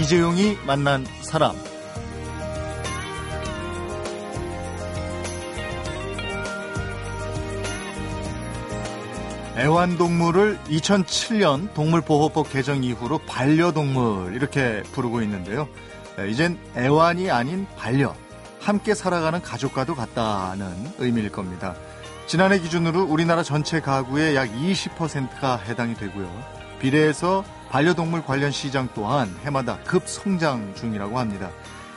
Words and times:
이재용이 0.00 0.56
만난 0.66 1.04
사람. 1.20 1.54
애완동물을 9.58 10.58
2007년 10.70 11.74
동물보호법 11.74 12.50
개정 12.50 12.82
이후로 12.82 13.18
반려동물 13.26 14.34
이렇게 14.34 14.82
부르고 14.92 15.20
있는데요. 15.20 15.68
네, 16.16 16.30
이젠 16.30 16.58
애완이 16.74 17.30
아닌 17.30 17.66
반려, 17.76 18.14
함께 18.58 18.94
살아가는 18.94 19.42
가족과도 19.42 19.94
같다는 19.94 20.94
의미일 20.96 21.30
겁니다. 21.30 21.74
지난해 22.26 22.58
기준으로 22.58 23.02
우리나라 23.02 23.42
전체 23.42 23.82
가구의 23.82 24.34
약 24.34 24.48
20%가 24.50 25.58
해당이 25.58 25.94
되고요. 25.96 26.32
비례해서 26.80 27.44
반려동물 27.70 28.24
관련 28.24 28.50
시장 28.50 28.88
또한 28.94 29.34
해마다 29.44 29.78
급성장 29.84 30.74
중이라고 30.74 31.18
합니다. 31.18 31.50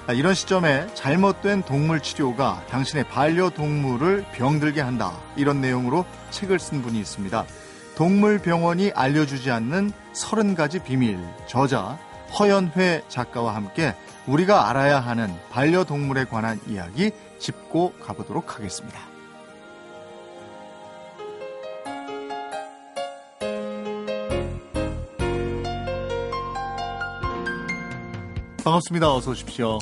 아, 0.05 0.13
이런 0.13 0.33
시점에 0.33 0.87
잘못된 0.93 1.63
동물 1.63 1.99
치료가 1.99 2.63
당신의 2.69 3.07
반려동물을 3.07 4.25
병들게 4.33 4.81
한다. 4.81 5.13
이런 5.35 5.61
내용으로 5.61 6.05
책을 6.29 6.59
쓴 6.59 6.81
분이 6.81 6.99
있습니다. 6.99 7.45
동물병원이 7.95 8.91
알려주지 8.93 9.49
않는 9.49 9.91
30가지 10.13 10.83
비밀. 10.83 11.19
저자 11.47 11.97
허연회 12.37 13.03
작가와 13.07 13.55
함께 13.55 13.95
우리가 14.27 14.69
알아야 14.69 14.99
하는 14.99 15.33
반려동물에 15.51 16.25
관한 16.25 16.59
이야기 16.67 17.11
짚고 17.39 17.93
가보도록 18.01 18.57
하겠습니다. 18.57 19.12
반갑습니다. 28.63 29.13
어서 29.13 29.31
오십시오. 29.31 29.77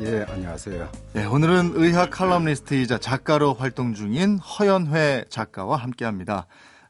예, 0.00 0.24
안녕하세요. 0.28 0.88
네, 1.12 1.26
오늘은 1.26 1.72
의학 1.74 2.10
칼럼니스트이자 2.10 2.98
작가로 2.98 3.52
활동 3.54 3.92
중인 3.92 4.38
허연회 4.38 5.26
작가와 5.28 5.76
함께합니다. 5.76 6.46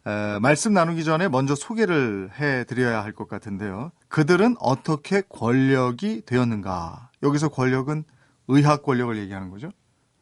에, 0.06 0.38
말씀 0.38 0.72
나누기 0.72 1.02
전에 1.04 1.28
먼저 1.28 1.54
소개를 1.56 2.30
해드려야 2.38 3.02
할 3.02 3.12
것 3.12 3.28
같은데요. 3.28 3.90
그들은 4.08 4.56
어떻게 4.60 5.22
권력이 5.28 6.22
되었는가? 6.26 7.10
여기서 7.24 7.48
권력은 7.48 8.04
의학 8.48 8.82
권력을 8.84 9.16
얘기하는 9.18 9.50
거죠? 9.50 9.70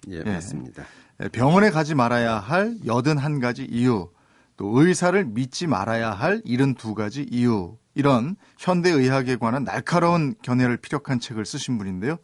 예, 0.09 0.19
예. 0.19 0.23
맞습니다. 0.23 0.85
병원에 1.33 1.69
가지 1.71 1.95
말아야 1.95 2.39
할 2.39 2.77
81가지 2.83 3.67
이유, 3.71 4.09
또 4.57 4.81
의사를 4.81 5.23
믿지 5.27 5.67
말아야 5.67 6.13
할 6.13 6.41
72가지 6.43 7.27
이유, 7.31 7.77
이런 8.01 8.37
현대의학에 8.57 9.37
관한 9.37 9.65
날카로운 9.65 10.35
견해를 10.43 10.79
피력한 10.79 11.21
책을 11.21 11.45
쓰신 11.45 11.77
분인데요. 11.77 12.17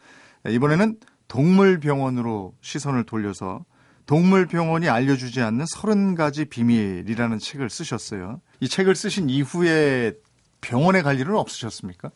이번에는 0.48 0.98
동물병원으로 1.28 2.54
시선을 2.62 3.04
돌려서 3.04 3.66
동물병원이 4.06 4.88
알려주지 4.88 5.42
않는 5.42 5.66
30가지 5.66 6.48
비밀이라는 6.48 7.38
책을 7.38 7.68
쓰셨어요. 7.68 8.40
이 8.60 8.68
책을 8.68 8.94
쓰신 8.94 9.28
이후에 9.28 10.14
병원에 10.62 11.02
갈 11.02 11.20
일은 11.20 11.36
없으셨습니까? 11.36 12.10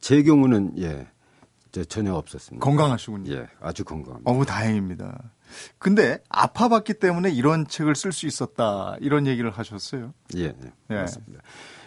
제 0.00 0.22
경우는 0.22 0.74
예. 0.78 1.08
전혀 1.88 2.14
없었습니다. 2.14 2.64
건강하시군요. 2.64 3.32
예, 3.32 3.48
아주 3.60 3.84
건강합니다. 3.84 4.30
어우, 4.30 4.46
다행입니다. 4.46 5.30
근데 5.78 6.18
아파봤기 6.30 6.94
때문에 6.94 7.30
이런 7.30 7.66
책을 7.66 7.94
쓸 7.94 8.12
수 8.12 8.26
있었다. 8.26 8.96
이런 9.00 9.26
얘기를 9.26 9.50
하셨어요. 9.50 10.14
예, 10.36 10.44
예, 10.44 10.72
예. 10.90 10.94
맞습니다. 10.94 11.42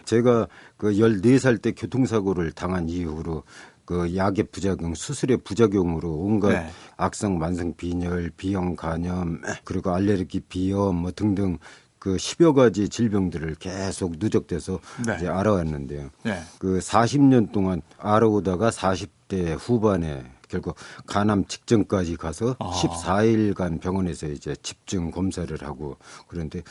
제가 0.10 0.48
그 0.76 0.94
14살 0.94 1.62
때 1.62 1.72
교통사고를 1.72 2.52
당한 2.52 2.90
이후로 2.90 3.44
그 3.86 4.16
약의 4.16 4.46
부작용, 4.52 4.96
수술의 4.96 5.38
부작용으로 5.44 6.12
온갖 6.12 6.50
네. 6.50 6.70
악성 6.98 7.38
만성 7.38 7.76
빈혈, 7.76 8.32
비형 8.36 8.76
간염, 8.76 9.42
그리고 9.64 9.92
알레르기 9.92 10.42
비염 10.42 10.96
뭐 10.96 11.12
등등 11.12 11.60
그 12.00 12.16
10여 12.16 12.56
가지 12.56 12.90
질병들을 12.90 13.56
계속 13.56 14.16
누적돼서 14.18 14.80
네. 15.06 15.16
이제 15.18 15.28
알아왔는데요. 15.28 16.10
네. 16.24 16.42
그 16.58 16.80
40년 16.80 17.52
동안 17.52 17.84
알아오다가 18.00 18.72
40대 18.72 19.58
후반에 19.60 20.24
결국 20.48 20.76
간암 21.06 21.46
직전까지 21.46 22.16
가서 22.16 22.56
아. 22.58 22.72
14일간 22.72 23.80
병원에서 23.80 24.28
이제 24.28 24.56
집중 24.64 25.12
검사를 25.12 25.56
하고 25.62 25.98
그런데 26.28 26.64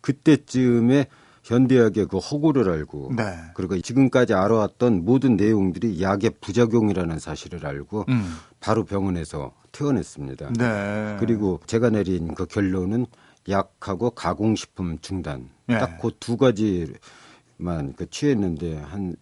그때쯤에 0.00 1.06
현대약의 1.50 2.06
그 2.06 2.18
허구를 2.18 2.70
알고 2.70 3.12
네. 3.16 3.24
그리고 3.54 3.78
지금까지 3.80 4.34
알아왔던 4.34 5.04
모든 5.04 5.36
내용들이 5.36 6.00
약의 6.00 6.30
부작용이라는 6.40 7.18
사실을 7.18 7.66
알고 7.66 8.04
음. 8.08 8.36
바로 8.60 8.84
병원에서 8.84 9.52
퇴원했습니다. 9.72 10.52
네. 10.56 11.16
그리고 11.18 11.60
제가 11.66 11.90
내린 11.90 12.34
그 12.34 12.46
결론은 12.46 13.06
약하고 13.48 14.10
가공식품 14.10 14.98
중단 15.00 15.50
네. 15.66 15.78
딱그 15.78 16.12
두 16.20 16.36
가지만 16.36 17.94
그 17.96 18.08
취했는데 18.08 18.78
한 18.78 19.16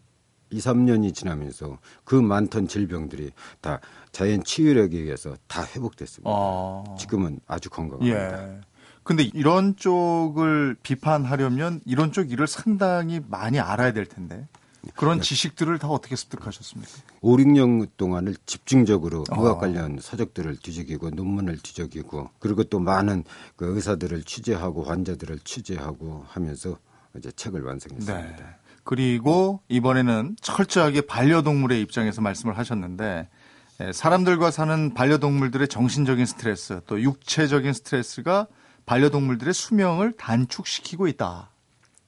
2, 0.50 0.58
3년이 0.58 1.14
지나면서 1.14 1.78
그 2.04 2.14
많던 2.14 2.68
질병들이 2.68 3.32
다 3.60 3.80
자연 4.12 4.42
치유력에 4.42 4.98
의해서 4.98 5.36
다 5.46 5.62
회복됐습니다. 5.62 6.30
아. 6.30 6.84
지금은 6.98 7.40
아주 7.46 7.68
건강합니다. 7.68 8.54
예. 8.54 8.60
근데 9.08 9.22
이런 9.22 9.74
쪽을 9.74 10.76
비판하려면 10.82 11.80
이런 11.86 12.12
쪽 12.12 12.30
일을 12.30 12.46
상당히 12.46 13.22
많이 13.26 13.58
알아야 13.58 13.94
될 13.94 14.04
텐데. 14.04 14.46
그런 14.96 15.16
네. 15.16 15.22
지식들을 15.22 15.78
다 15.78 15.88
어떻게 15.88 16.14
습득하셨습니까? 16.14 16.92
5, 17.22 17.36
6년 17.38 17.88
동안을 17.96 18.36
집중적으로 18.44 19.24
어. 19.30 19.42
의학 19.42 19.60
관련 19.60 19.98
서적들을 19.98 20.58
뒤적이고 20.58 21.08
논문을 21.08 21.56
뒤적이고 21.56 22.28
그리고 22.38 22.64
또 22.64 22.80
많은 22.80 23.24
그 23.56 23.74
의사들을 23.74 24.24
취재하고 24.24 24.82
환자들을 24.82 25.38
취재하고 25.38 26.26
하면서 26.28 26.76
이제 27.16 27.32
책을 27.32 27.62
완성했습니다. 27.62 28.36
네. 28.36 28.44
그리고 28.84 29.62
이번에는 29.70 30.36
철저하게 30.42 31.00
반려동물의 31.02 31.80
입장에서 31.80 32.20
말씀을 32.20 32.58
하셨는데 32.58 33.26
예, 33.80 33.92
사람들과 33.92 34.50
사는 34.50 34.92
반려동물들의 34.92 35.68
정신적인 35.68 36.26
스트레스 36.26 36.82
또 36.86 37.00
육체적인 37.00 37.72
스트레스가 37.72 38.48
반려동물들의 38.88 39.52
수명을 39.52 40.12
단축시키고 40.12 41.08
있다. 41.08 41.50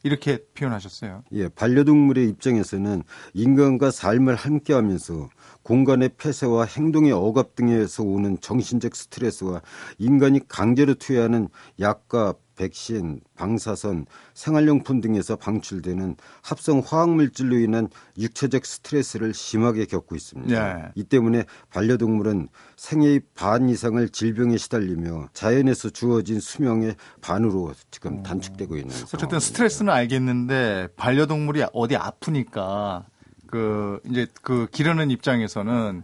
이렇게 0.02 0.38
표현하셨어요. 0.54 1.24
예, 1.32 1.48
반려동물의 1.48 2.26
입장에서는 2.30 3.02
인간과 3.34 3.90
삶을 3.90 4.34
함께하면서 4.34 5.28
공간의 5.62 6.10
폐쇄와 6.16 6.64
행동의 6.64 7.12
억압 7.12 7.54
등에서 7.54 8.02
오는 8.02 8.40
정신적 8.40 8.96
스트레스와 8.96 9.62
인간이 9.98 10.40
강제로 10.48 10.94
투여하는 10.94 11.48
약과 11.78 12.34
백신, 12.56 13.22
방사선, 13.36 14.04
생활용품 14.34 15.00
등에서 15.00 15.34
방출되는 15.36 16.16
합성 16.42 16.82
화학물질로 16.84 17.58
인한 17.58 17.88
육체적 18.18 18.66
스트레스를 18.66 19.32
심하게 19.32 19.86
겪고 19.86 20.14
있습니다. 20.14 20.74
네. 20.74 20.88
이 20.94 21.04
때문에 21.04 21.44
반려동물은 21.70 22.48
생애의 22.76 23.22
반 23.34 23.70
이상을 23.70 24.06
질병에 24.10 24.58
시달리며 24.58 25.28
자연에서 25.32 25.88
주어진 25.88 26.38
수명의 26.38 26.96
반으로 27.22 27.72
지금 27.90 28.22
단축되고 28.22 28.76
있는 28.76 28.90
어쨌든 28.90 29.06
상황입니다. 29.06 29.40
스트레스는 29.40 29.92
알겠는데 29.94 30.88
반려동물이 30.96 31.64
어디 31.72 31.96
아프니까 31.96 33.06
그 33.50 34.00
이제 34.08 34.26
그 34.42 34.66
기르는 34.70 35.10
입장에서는 35.10 36.02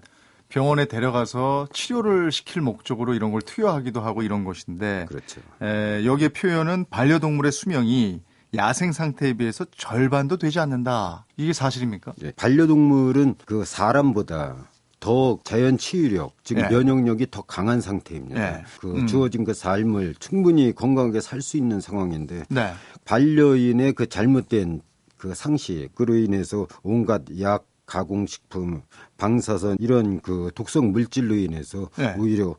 병원에 0.49 0.85
데려가서 0.85 1.69
치료를 1.73 2.31
시킬 2.31 2.63
목적으로 2.63 3.15
이런 3.15 3.33
걸 3.33 3.43
투여하기도 3.43 4.01
하고 4.01 4.23
이런 4.23 4.45
것인데 4.45 5.07
그렇죠. 5.09 5.41
에, 5.63 6.05
여기에 6.05 6.29
표현은 6.31 6.87
반려동물의 6.91 7.51
수명이 7.53 8.21
야생 8.55 8.93
상태에 8.93 9.35
비해서 9.35 9.65
절반도 9.77 10.37
되지 10.37 10.61
않는다. 10.61 11.27
이게 11.37 11.53
사실입니까? 11.53 12.15
네, 12.19 12.33
반려동물은 12.37 13.37
그 13.45 13.65
사람보다 13.65 14.57
더 15.01 15.39
자연 15.45 15.77
치유력, 15.77 16.33
즉 16.43 16.55
네. 16.55 16.69
면역력이 16.69 17.27
더 17.31 17.43
강한 17.43 17.81
상태입니다. 17.81 18.41
네. 18.41 18.65
그 18.81 18.93
음. 18.93 19.07
주어진 19.07 19.45
그 19.45 19.53
삶을 19.53 20.15
충분히 20.19 20.73
건강하게 20.73 21.21
살 21.21 21.43
수 21.43 21.57
있는 21.57 21.81
상황인데 21.81 22.45
네. 22.49 22.73
반려인의 23.05 23.93
그 23.93 24.09
잘못된 24.09 24.81
그 25.17 25.35
상식으로 25.35 26.17
인해서 26.17 26.67
온갖 26.83 27.23
약 27.41 27.67
가공식품, 27.87 28.83
방사선 29.17 29.77
이런 29.81 30.21
그 30.21 30.51
독성 30.55 30.93
물질로 30.93 31.37
인해서 31.37 31.89
네. 31.97 32.15
오히려 32.19 32.57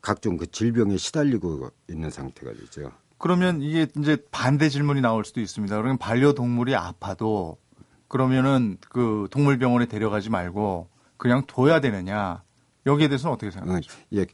각종 0.00 0.36
그 0.36 0.50
질병에 0.50 0.96
시달리고 0.96 1.70
있는 1.88 2.10
상태가 2.10 2.52
되죠. 2.52 2.92
그러면 3.18 3.60
이게 3.60 3.88
이제 3.98 4.16
반대 4.30 4.68
질문이 4.68 5.00
나올 5.00 5.24
수도 5.24 5.40
있습니다. 5.40 5.76
그러면 5.76 5.98
반려동물이 5.98 6.76
아파도 6.76 7.58
그러면은 8.06 8.78
그 8.88 9.26
동물병원에 9.30 9.86
데려가지 9.86 10.30
말고 10.30 10.88
그냥 11.16 11.42
둬야 11.46 11.80
되느냐? 11.80 12.42
여기에 12.86 13.08
대해서는 13.08 13.34
어떻게 13.34 13.50
생각하세요? 13.50 13.80
어, 13.80 14.04
예. 14.14 14.26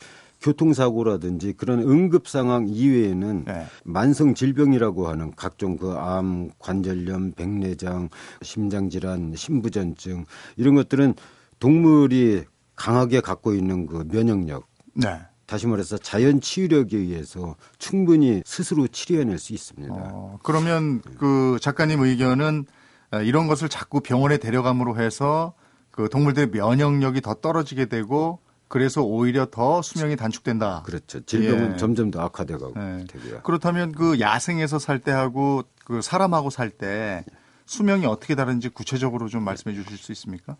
교통사고라든지 0.44 1.54
그런 1.54 1.80
응급 1.80 2.28
상황 2.28 2.68
이외에는 2.68 3.44
네. 3.46 3.66
만성 3.82 4.34
질병이라고 4.34 5.08
하는 5.08 5.32
각종 5.34 5.78
그 5.78 5.92
암, 5.92 6.50
관절염, 6.58 7.32
백내장, 7.32 8.10
심장 8.42 8.90
질환, 8.90 9.34
심부전증 9.34 10.26
이런 10.56 10.74
것들은 10.74 11.14
동물이 11.60 12.44
강하게 12.76 13.20
갖고 13.20 13.54
있는 13.54 13.86
그 13.86 14.04
면역력, 14.06 14.66
네. 14.94 15.20
다시 15.46 15.66
말해서 15.66 15.96
자연 15.98 16.40
치유력에 16.40 16.96
의해서 16.96 17.56
충분히 17.78 18.42
스스로 18.44 18.86
치료해낼 18.86 19.38
수 19.38 19.52
있습니다. 19.54 19.94
어, 19.94 20.38
그러면 20.42 21.00
그 21.18 21.58
작가님 21.60 22.00
의견은 22.00 22.66
어, 23.12 23.20
이런 23.20 23.46
것을 23.46 23.68
자꾸 23.68 24.00
병원에 24.00 24.38
데려감으로 24.38 24.98
해서 24.98 25.54
그 25.90 26.08
동물들의 26.08 26.48
면역력이 26.50 27.20
더 27.20 27.34
떨어지게 27.34 27.86
되고 27.86 28.40
그래서 28.68 29.02
오히려 29.02 29.46
더 29.50 29.82
수명이 29.82 30.16
단축된다. 30.16 30.82
그렇죠. 30.84 31.24
질병은 31.24 31.74
예. 31.74 31.76
점점 31.76 32.10
더 32.10 32.20
악화되고 32.22 32.74
예. 32.76 33.04
되고요. 33.06 33.42
그렇다면 33.42 33.92
그 33.92 34.18
야생에서 34.20 34.78
살 34.78 34.98
때하고 34.98 35.64
그 35.84 36.02
사람하고 36.02 36.50
살 36.50 36.70
때 36.70 37.24
수명이 37.66 38.06
어떻게 38.06 38.34
다른지 38.34 38.68
구체적으로 38.68 39.28
좀 39.28 39.42
말씀해 39.42 39.74
주실 39.74 39.96
수 39.96 40.12
있습니까? 40.12 40.56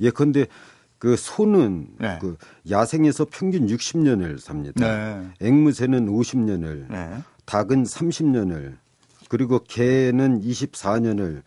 예, 0.00 0.10
근데 0.10 0.46
그 0.98 1.16
소는 1.16 1.88
네. 1.98 2.18
그 2.20 2.36
야생에서 2.70 3.26
평균 3.30 3.66
60년을 3.66 4.38
삽니다. 4.38 4.80
네. 4.80 5.28
앵무새는 5.40 6.06
50년을, 6.06 6.90
네. 6.90 7.22
닭은 7.44 7.82
30년을, 7.84 8.76
그리고 9.28 9.58
개는 9.58 10.40
24년을, 10.40 11.42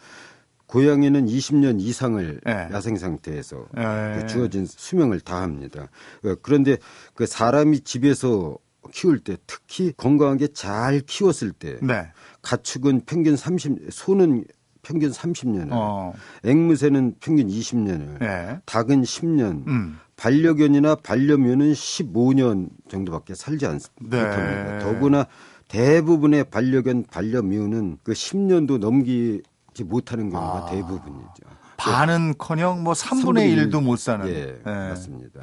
고양이는 0.69 1.25
20년 1.25 1.81
이상을 1.81 2.41
네. 2.45 2.69
야생 2.71 2.95
상태에서 2.95 3.65
네. 3.73 4.19
그 4.19 4.27
주어진 4.27 4.67
수명을 4.67 5.19
다합니다. 5.19 5.89
그 6.21 6.37
그런데 6.43 6.77
그 7.15 7.25
사람이 7.25 7.81
집에서 7.81 8.55
키울 8.93 9.19
때 9.19 9.35
특히 9.47 9.91
건강하게 9.97 10.49
잘 10.49 11.01
키웠을 11.01 11.51
때 11.53 11.79
네. 11.81 12.07
가축은 12.43 13.01
평균 13.07 13.35
30 13.35 13.89
소는 13.91 14.45
평균 14.81 15.11
30년을, 15.11 15.69
어. 15.71 16.13
앵무새는 16.45 17.15
평균 17.19 17.47
20년을, 17.47 18.19
네. 18.19 18.59
닭은 18.65 19.01
10년, 19.01 19.67
음. 19.67 19.99
반려견이나 20.15 20.95
반려묘는 20.95 21.73
15년 21.73 22.69
정도밖에 22.87 23.35
살지 23.35 23.65
않습니다. 23.65 24.37
네. 24.37 24.79
더구나 24.79 25.25
대부분의 25.67 26.45
반려견, 26.45 27.05
반려묘는 27.11 27.97
그 28.03 28.13
10년도 28.13 28.79
넘기 28.79 29.41
지 29.79 29.83
못하는 29.85 30.29
경우가 30.29 30.65
아. 30.65 30.69
대부분이죠. 30.69 31.43
반은커녕 31.77 32.83
뭐 32.83 32.93
3분의 32.93 33.71
1도 33.71 33.81
못 33.81 33.97
사는. 33.97 34.27
예, 34.27 34.59
네. 34.65 34.89
맞습니다. 34.89 35.41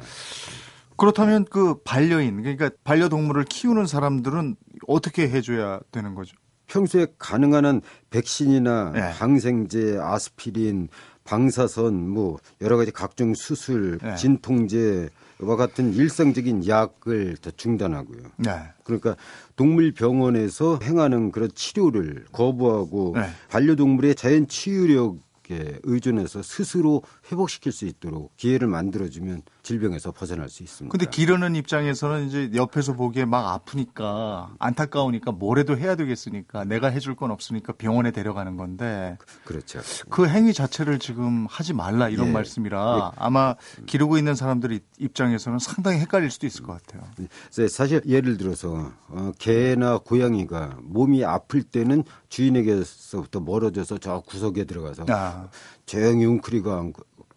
그렇다면 0.95 1.45
그 1.45 1.81
반려인 1.83 2.41
그러니까 2.43 2.69
반려동물을 2.83 3.43
키우는 3.45 3.87
사람들은 3.87 4.55
어떻게 4.87 5.27
해줘야 5.29 5.79
되는 5.91 6.13
거죠? 6.13 6.35
평소에 6.67 7.07
가능한 7.17 7.65
한 7.65 7.81
백신이나 8.11 8.91
네. 8.93 8.99
항생제, 8.99 9.97
아스피린, 9.99 10.89
방사선, 11.23 12.07
뭐 12.07 12.37
여러 12.61 12.77
가지 12.77 12.91
각종 12.91 13.33
수술, 13.33 13.97
네. 14.03 14.15
진통제 14.15 15.09
와 15.39 15.55
같은 15.55 15.93
일상적인 15.93 16.67
약을 16.67 17.37
더 17.37 17.51
중단하고요. 17.51 18.21
네. 18.37 18.51
그러니까 18.83 19.15
동물병원에서 19.55 20.79
행하는 20.81 21.31
그런 21.31 21.49
치료를 21.53 22.25
거부하고 22.31 23.13
네. 23.15 23.27
반려동물의 23.49 24.15
자연 24.15 24.47
치유력 24.47 25.17
에 25.49 25.79
의존해서 25.83 26.43
스스로 26.43 27.03
회복시킬 27.31 27.71
수 27.71 27.85
있도록 27.85 28.35
기회를 28.37 28.67
만들어주면 28.67 29.43
질병에서 29.63 30.11
벗어날 30.11 30.49
수 30.49 30.63
있습니다. 30.63 30.91
근데 30.91 31.09
기르는 31.09 31.55
입장에서는 31.55 32.27
이제 32.27 32.51
옆에서 32.55 32.93
보기에 32.93 33.25
막 33.25 33.53
아프니까 33.53 34.55
안타까우니까 34.59 35.33
뭐래도 35.33 35.77
해야 35.77 35.95
되겠으니까 35.95 36.63
내가 36.63 36.87
해줄 36.87 37.15
건 37.15 37.31
없으니까 37.31 37.73
병원에 37.73 38.11
데려가는 38.11 38.55
건데. 38.55 39.17
그렇죠. 39.43 39.79
그 40.09 40.27
행위 40.27 40.53
자체를 40.53 40.99
지금 40.99 41.45
하지 41.49 41.73
말라 41.73 42.09
이런 42.09 42.27
예. 42.29 42.31
말씀이라 42.31 43.11
예. 43.13 43.17
아마 43.17 43.55
기르고 43.85 44.17
있는 44.17 44.35
사람들 44.35 44.79
입장에서는 44.97 45.59
상당히 45.59 45.99
헷갈릴 45.99 46.31
수도 46.31 46.47
있을 46.47 46.63
것 46.63 46.73
같아요. 46.73 47.03
네. 47.17 47.67
사실 47.67 48.01
예를 48.05 48.37
들어서 48.37 48.91
어, 49.09 49.31
개나 49.37 49.97
고양이가 49.97 50.77
몸이 50.81 51.25
아플 51.25 51.63
때는 51.63 52.03
주인에게서부터 52.29 53.41
멀어져서 53.41 53.97
저 53.97 54.21
구석에 54.21 54.63
들어가서 54.63 55.05
아. 55.09 55.49
조용히 55.85 56.25
웅크리고 56.25 56.93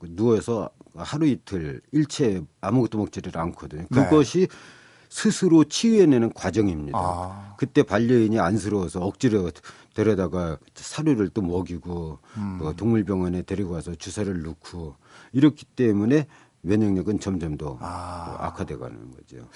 누워서 0.08 0.70
하루 0.94 1.26
이틀 1.26 1.80
일체 1.92 2.42
아무것도 2.60 2.98
먹지를 2.98 3.36
않거든요. 3.36 3.86
네. 3.90 4.04
그것이 4.04 4.48
스스로 5.08 5.64
치유해내는 5.64 6.32
과정입니다. 6.32 6.98
아. 6.98 7.54
그때 7.58 7.82
반려인이 7.82 8.38
안쓰러워서 8.38 9.00
억지로 9.00 9.50
데려다가 9.94 10.56
사료를 10.74 11.30
또 11.30 11.42
먹이고 11.42 12.20
음. 12.36 12.58
뭐 12.58 12.72
동물병원에 12.72 13.42
데리고 13.42 13.72
가서 13.72 13.94
주사를 13.94 14.42
넣고 14.42 14.94
이렇기 15.32 15.64
때문에 15.64 16.26
면역력은 16.62 17.20
점점 17.20 17.56
더 17.56 17.78
아. 17.80 18.36
악화돼 18.40 18.76
가는 18.76 18.96
거죠. 19.10 19.48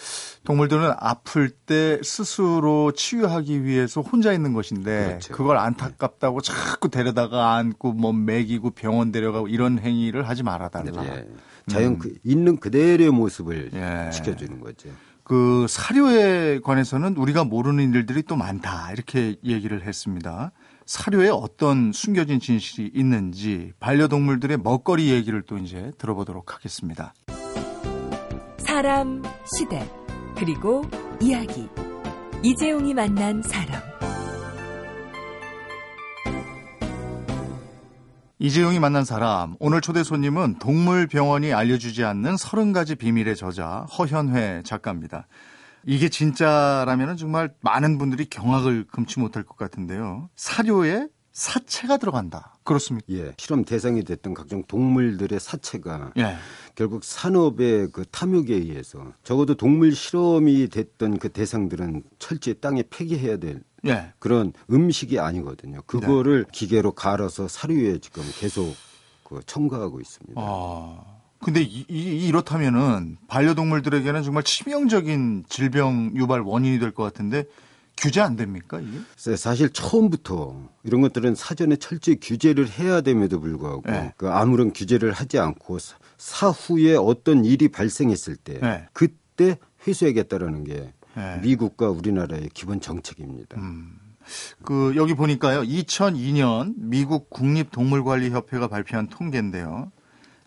동물들은 0.45 0.93
아플 0.99 1.51
때 1.51 2.01
스스로 2.03 2.93
치유하기 2.93 3.65
위해서 3.65 4.01
혼자 4.01 4.33
있는 4.33 4.53
것인데 4.53 5.07
그렇죠. 5.07 5.35
그걸 5.35 5.59
안타깝다고 5.59 6.41
네. 6.41 6.53
자꾸 6.53 6.89
데려다가 6.89 7.55
안고 7.57 7.93
뭐 7.93 8.13
먹이고 8.13 8.71
병원 8.71 9.13
데려가고 9.13 9.49
이런 9.49 9.79
행위를 9.79 10.29
하지 10.29 10.43
말아 10.43 10.69
달라. 10.69 11.03
네. 11.03 11.27
자연 11.69 11.93
음. 11.93 11.99
그 11.99 12.15
있는 12.25 12.59
그대로의 12.59 13.11
모습을 13.11 13.71
예. 13.75 14.11
지켜주는 14.11 14.61
거죠. 14.61 14.91
그 15.23 15.67
사료에 15.69 16.61
관해서는 16.61 17.17
우리가 17.17 17.45
모르는 17.45 17.95
일들이 17.95 18.23
또 18.23 18.37
많다 18.37 18.93
이렇게 18.93 19.37
얘기를 19.43 19.83
했습니다. 19.87 20.53
사료에 20.87 21.29
어떤 21.31 21.93
숨겨진 21.93 22.41
진실이 22.41 22.91
있는지 22.95 23.73
반려동물들의 23.81 24.59
먹거리 24.59 25.11
얘기를 25.11 25.43
또 25.43 25.57
이제 25.57 25.93
들어보도록 25.99 26.55
하겠습니다. 26.55 27.15
사람, 28.59 29.23
시대, 29.57 29.89
그리고 30.37 30.83
이야기. 31.21 31.69
이재용이 32.43 32.93
만난 32.93 33.43
사람. 33.43 33.81
이재용이 38.39 38.79
만난 38.79 39.05
사람. 39.05 39.57
오늘 39.61 39.81
초대 39.81 40.03
손님은 40.03 40.59
동물병원이 40.59 41.55
알려주지 41.55 42.05
않는 42.05 42.35
30가지 42.35 42.99
비밀의 42.99 43.37
저자 43.37 43.87
허현회 43.97 44.63
작가입니다. 44.65 45.29
이게 45.87 46.09
진짜라면 46.09 47.17
정말 47.17 47.55
많은 47.61 47.99
분들이 47.99 48.25
경악을 48.27 48.87
금치 48.91 49.21
못할 49.21 49.43
것 49.43 49.57
같은데요. 49.57 50.31
사료에 50.37 51.09
사체가 51.33 51.97
들어간다. 51.97 52.57
그렇습니까? 52.63 53.13
예. 53.13 53.33
실험 53.37 53.65
대상이 53.65 54.05
됐던 54.05 54.35
각종 54.35 54.63
동물들의 54.63 55.39
사체가 55.41 56.13
예. 56.17 56.37
결국 56.77 57.03
산업의 57.03 57.89
그 57.93 58.05
탐욕에 58.11 58.55
의해서 58.55 59.13
적어도 59.25 59.57
동물 59.57 59.95
실험이 59.95 60.69
됐던 60.69 61.19
그 61.19 61.29
대상들은 61.29 62.05
철저히 62.21 62.55
땅에 62.61 62.85
폐기해야 62.89 63.39
될 63.39 63.63
예. 63.87 64.13
그런 64.21 64.53
음식이 64.71 65.19
아니거든요. 65.19 65.83
그거를 65.87 66.45
네. 66.45 66.51
기계로 66.53 66.93
갈아서 66.93 67.49
사료에 67.49 67.99
지금 67.99 68.23
계속 68.39 68.75
그 69.25 69.41
첨가하고 69.45 70.01
있습니다. 70.01 70.41
아. 70.41 71.14
근데 71.45 71.63
이, 71.63 71.85
이, 71.89 72.27
이렇다면은 72.27 73.19
반려동물들에게는 73.29 74.23
정말 74.23 74.43
치명적인 74.43 75.45
질병 75.49 76.13
유발 76.15 76.41
원인이 76.41 76.79
될 76.79 76.93
것 76.93 77.03
같은데 77.03 77.45
규제 77.97 78.21
안 78.21 78.35
됩니까 78.37 78.81
이게? 78.81 78.99
사실 79.37 79.71
처음부터 79.71 80.69
이런 80.83 81.01
것들은 81.01 81.35
사전에 81.35 81.77
철저히 81.77 82.17
규제를 82.21 82.69
해야 82.69 83.01
됨에도 83.03 83.41
불구하고 83.41 83.83
네. 83.87 84.13
그 84.17 84.29
아무런 84.31 84.73
규제를 84.73 85.13
하지 85.13 85.39
않고 85.39 85.79
사후에 86.19 86.97
어떤 86.97 87.45
일이 87.45 87.69
발생했을 87.69 88.37
때 88.37 88.59
네. 88.61 88.89
그때 88.93 89.59
회수하겠다라는 89.87 90.65
게 90.65 90.93
네. 91.17 91.41
미국과 91.43 91.91
우리나라의 91.91 92.49
기본 92.53 92.81
정책입니다. 92.81 93.61
음. 93.61 93.99
그 94.65 94.95
여기 94.97 95.15
보니까요. 95.15 95.61
2002년 95.63 96.75
미국 96.77 97.29
국립동물관리협회가 97.31 98.69
발표한 98.69 99.09
통계인데요. 99.09 99.93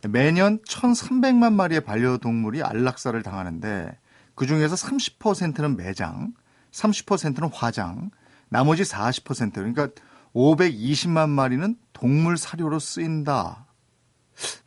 매년 0.08 0.60
1,300만 0.60 1.54
마리의 1.54 1.82
반려동물이 1.82 2.62
안락사를 2.64 3.22
당하는데 3.24 3.98
그 4.36 4.46
중에서 4.46 4.76
30%는 4.76 5.76
매장, 5.76 6.34
30%는 6.72 7.50
화장, 7.52 8.12
나머지 8.50 8.84
40% 8.84 9.54
그러니까 9.54 9.90
520만 10.34 11.30
마리는 11.30 11.76
동물 11.94 12.38
사료로 12.38 12.80
쓰인다. 12.80 13.66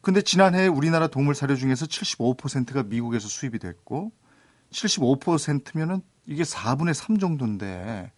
근데 0.00 0.20
지난해 0.20 0.66
우리나라 0.66 1.06
동물 1.06 1.34
사료 1.37 1.54
중에서 1.54 1.87
75%가 1.87 2.82
미국에서 2.82 3.28
수입이 3.28 3.60
됐고 3.60 4.10
75%면은 4.72 6.02
이게 6.26 6.42
4분의 6.42 6.94
3 6.94 7.18
정도인데 7.18 8.10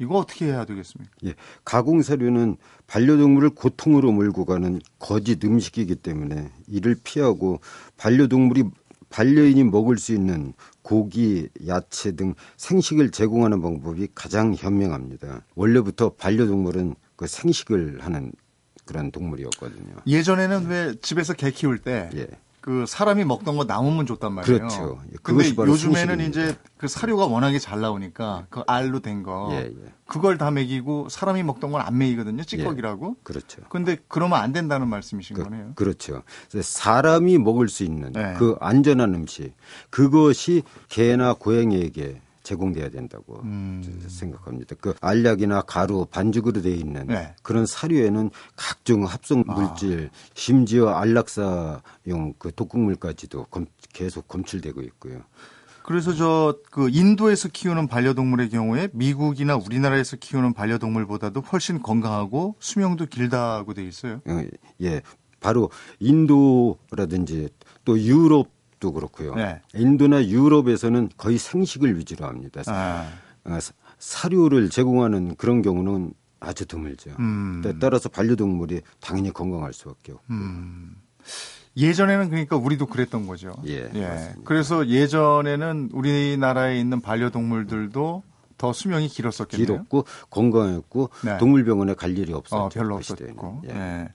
이거 0.00 0.16
어떻게 0.16 0.46
해야 0.46 0.64
되겠습니까? 0.64 1.12
예. 1.24 1.34
가공 1.64 2.02
사료는 2.02 2.56
반려동물을 2.86 3.50
고통으로 3.50 4.12
몰고 4.12 4.44
가는 4.44 4.80
거짓 4.98 5.44
음식이기 5.44 5.96
때문에 5.96 6.50
이를 6.68 6.96
피하고 7.02 7.60
반려동물이 7.96 8.64
반려인이 9.10 9.64
먹을 9.64 9.96
수 9.98 10.12
있는 10.12 10.52
고기, 10.82 11.48
야채 11.66 12.12
등 12.12 12.34
생식을 12.56 13.10
제공하는 13.10 13.60
방법이 13.62 14.08
가장 14.14 14.54
현명합니다. 14.54 15.44
원래부터 15.54 16.10
반려동물은 16.10 16.94
그 17.16 17.26
생식을 17.26 18.00
하는 18.00 18.32
그런 18.84 19.10
동물이었거든요. 19.10 19.96
예전에는 20.06 20.66
왜 20.66 20.94
집에서 21.02 21.34
개 21.34 21.50
키울 21.50 21.78
때 21.78 22.10
예. 22.14 22.26
그 22.68 22.84
사람이 22.86 23.24
먹던 23.24 23.56
거 23.56 23.64
남으면 23.64 24.04
줬단 24.04 24.30
말이에요. 24.34 24.58
그렇죠. 24.58 24.98
근데 24.98 25.16
그것이 25.22 25.56
바로 25.56 25.70
요즘에는 25.72 26.18
생식입니다. 26.18 26.50
이제 26.50 26.58
그 26.76 26.86
사료가 26.86 27.24
워낙에 27.24 27.58
잘 27.58 27.80
나오니까 27.80 28.44
그 28.50 28.62
알로 28.66 29.00
된 29.00 29.22
거. 29.22 29.48
예, 29.52 29.72
예. 29.72 29.92
그걸 30.06 30.36
다 30.36 30.50
먹이고 30.50 31.08
사람이 31.08 31.44
먹던 31.44 31.72
건 31.72 31.80
안 31.80 31.96
먹이거든요. 31.96 32.42
찌꺼기라고. 32.44 33.16
그렇죠. 33.22 33.62
근데 33.70 33.96
그러면 34.06 34.40
안 34.40 34.52
된다는 34.52 34.86
말씀이신 34.88 35.36
그, 35.36 35.44
거네요. 35.44 35.72
그렇죠. 35.76 36.22
사람이 36.60 37.38
먹을 37.38 37.68
수 37.70 37.84
있는 37.84 38.12
네. 38.12 38.34
그 38.38 38.58
안전한 38.60 39.14
음식 39.14 39.54
그것이 39.88 40.62
개나 40.90 41.32
고양이에게 41.32 42.20
제공돼야 42.48 42.88
된다고 42.88 43.40
음. 43.44 44.02
생각합니다. 44.08 44.74
그 44.80 44.94
알약이나 45.02 45.60
가루, 45.62 46.06
반죽으로 46.06 46.62
되어 46.62 46.72
있는 46.72 47.06
네. 47.08 47.34
그런 47.42 47.66
사료에는 47.66 48.30
각종 48.56 49.04
합성 49.04 49.44
아. 49.48 49.52
물질, 49.54 50.08
심지어 50.34 50.88
안락사용 50.88 52.34
그 52.38 52.50
독극물까지도 52.54 53.44
검- 53.50 53.66
계속 53.92 54.28
검출되고 54.28 54.80
있고요. 54.82 55.20
그래서 55.82 56.14
저 56.14 56.56
그 56.70 56.88
인도에서 56.90 57.48
키우는 57.50 57.86
반려동물의 57.88 58.50
경우에 58.50 58.88
미국이나 58.92 59.56
우리나라에서 59.56 60.16
키우는 60.16 60.52
반려동물보다도 60.54 61.40
훨씬 61.40 61.82
건강하고 61.82 62.56
수명도 62.60 63.06
길다고 63.06 63.74
돼 63.74 63.84
있어요. 63.84 64.20
어, 64.26 64.42
예, 64.82 65.02
바로 65.40 65.70
인도라든지 65.98 67.48
또 67.84 67.98
유럽 67.98 68.48
도 68.80 68.92
그렇고요. 68.92 69.34
네. 69.34 69.60
인도나 69.74 70.24
유럽에서는 70.26 71.10
거의 71.16 71.36
생식을 71.38 71.98
위주로 71.98 72.26
합니다. 72.26 72.62
아, 72.68 73.08
어, 73.44 73.58
사- 73.60 73.72
사료를 73.98 74.70
제공하는 74.70 75.34
그런 75.36 75.62
경우는 75.62 76.12
아주 76.40 76.64
드물죠. 76.66 77.10
음. 77.18 77.60
따- 77.64 77.72
따라서 77.80 78.08
반려동물이 78.08 78.82
당연히 79.00 79.32
건강할 79.32 79.72
수밖에 79.72 80.12
없고. 80.12 80.24
음. 80.30 80.96
예전에는 81.76 82.28
그러니까 82.30 82.56
우리도 82.56 82.86
그랬던 82.86 83.26
거죠. 83.26 83.54
예, 83.66 83.82
맞습니다. 83.82 84.34
그래서 84.44 84.86
예전에는 84.88 85.90
우리나라에 85.92 86.78
있는 86.78 87.00
반려동물들도 87.00 88.22
더 88.56 88.72
수명이 88.72 89.08
길었었겠네요. 89.08 89.66
길었고 89.66 90.04
건강했고 90.30 91.10
네. 91.24 91.38
동물병원에 91.38 91.94
갈 91.94 92.16
일이 92.18 92.32
없었죠. 92.32 92.62
어, 92.62 92.68
별로 92.68 92.96
그. 92.96 93.00
없었고. 93.12 93.62
예. 93.68 93.74
예. 93.74 94.08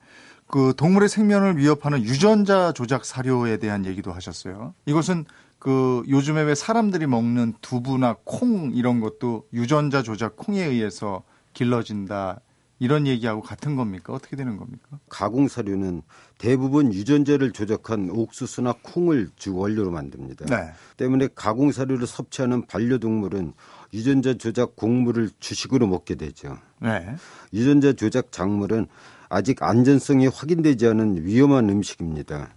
그 0.54 0.72
동물의 0.76 1.08
생명을 1.08 1.56
위협하는 1.56 2.04
유전자 2.04 2.70
조작 2.70 3.04
사료에 3.04 3.56
대한 3.56 3.84
얘기도 3.84 4.12
하셨어요. 4.12 4.72
이것은 4.86 5.24
그 5.58 6.04
요즘에 6.08 6.42
왜 6.42 6.54
사람들이 6.54 7.08
먹는 7.08 7.54
두부나 7.60 8.18
콩 8.22 8.70
이런 8.72 9.00
것도 9.00 9.48
유전자 9.52 10.00
조작 10.04 10.36
콩에 10.36 10.62
의해서 10.62 11.24
길러진다 11.54 12.38
이런 12.78 13.08
얘기하고 13.08 13.42
같은 13.42 13.74
겁니까? 13.74 14.12
어떻게 14.12 14.36
되는 14.36 14.56
겁니까? 14.56 15.00
가공 15.08 15.48
사료는 15.48 16.02
대부분 16.38 16.92
유전자를 16.92 17.50
조작한 17.50 18.08
옥수수나 18.10 18.74
콩을 18.80 19.30
주 19.34 19.56
원료로 19.56 19.90
만듭니다. 19.90 20.46
네. 20.46 20.72
때문에 20.96 21.30
가공 21.34 21.72
사료를 21.72 22.06
섭취하는 22.06 22.66
반려동물은 22.66 23.54
유전자 23.92 24.34
조작 24.34 24.76
곡물을 24.76 25.30
주식으로 25.40 25.88
먹게 25.88 26.14
되죠. 26.14 26.58
네. 26.80 27.16
유전자 27.52 27.92
조작 27.92 28.30
작물은 28.30 28.86
아직 29.34 29.64
안전성이 29.64 30.28
확인되지 30.28 30.86
않은 30.86 31.26
위험한 31.26 31.68
음식입니다. 31.68 32.50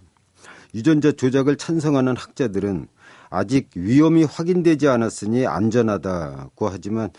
유전자 0.76 1.10
조작을 1.10 1.56
찬성하는 1.56 2.16
학자들은 2.16 2.86
아직 3.30 3.70
위험이 3.74 4.22
확인되지 4.22 4.86
않았으니 4.86 5.44
안전하다고 5.44 6.68
하지만 6.68 7.10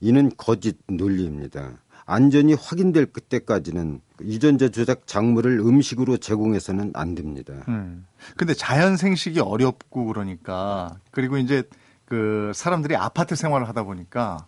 이는 0.00 0.30
거짓 0.36 0.76
논리입니다. 0.86 1.78
안전이 2.04 2.52
확인될 2.52 3.06
그때까지는 3.06 4.02
유전자 4.20 4.68
조작 4.68 5.06
작물을 5.06 5.60
음식으로 5.60 6.18
제공해서는 6.18 6.90
안 6.92 7.14
됩니다. 7.14 7.54
음. 7.68 8.06
근데 8.36 8.52
자연 8.52 8.98
생식이 8.98 9.40
어렵고 9.40 10.04
그러니까 10.04 10.98
그리고 11.10 11.38
이제 11.38 11.62
그 12.04 12.52
사람들이 12.54 12.96
아파트 12.96 13.34
생활을 13.34 13.66
하다 13.66 13.84
보니까 13.84 14.44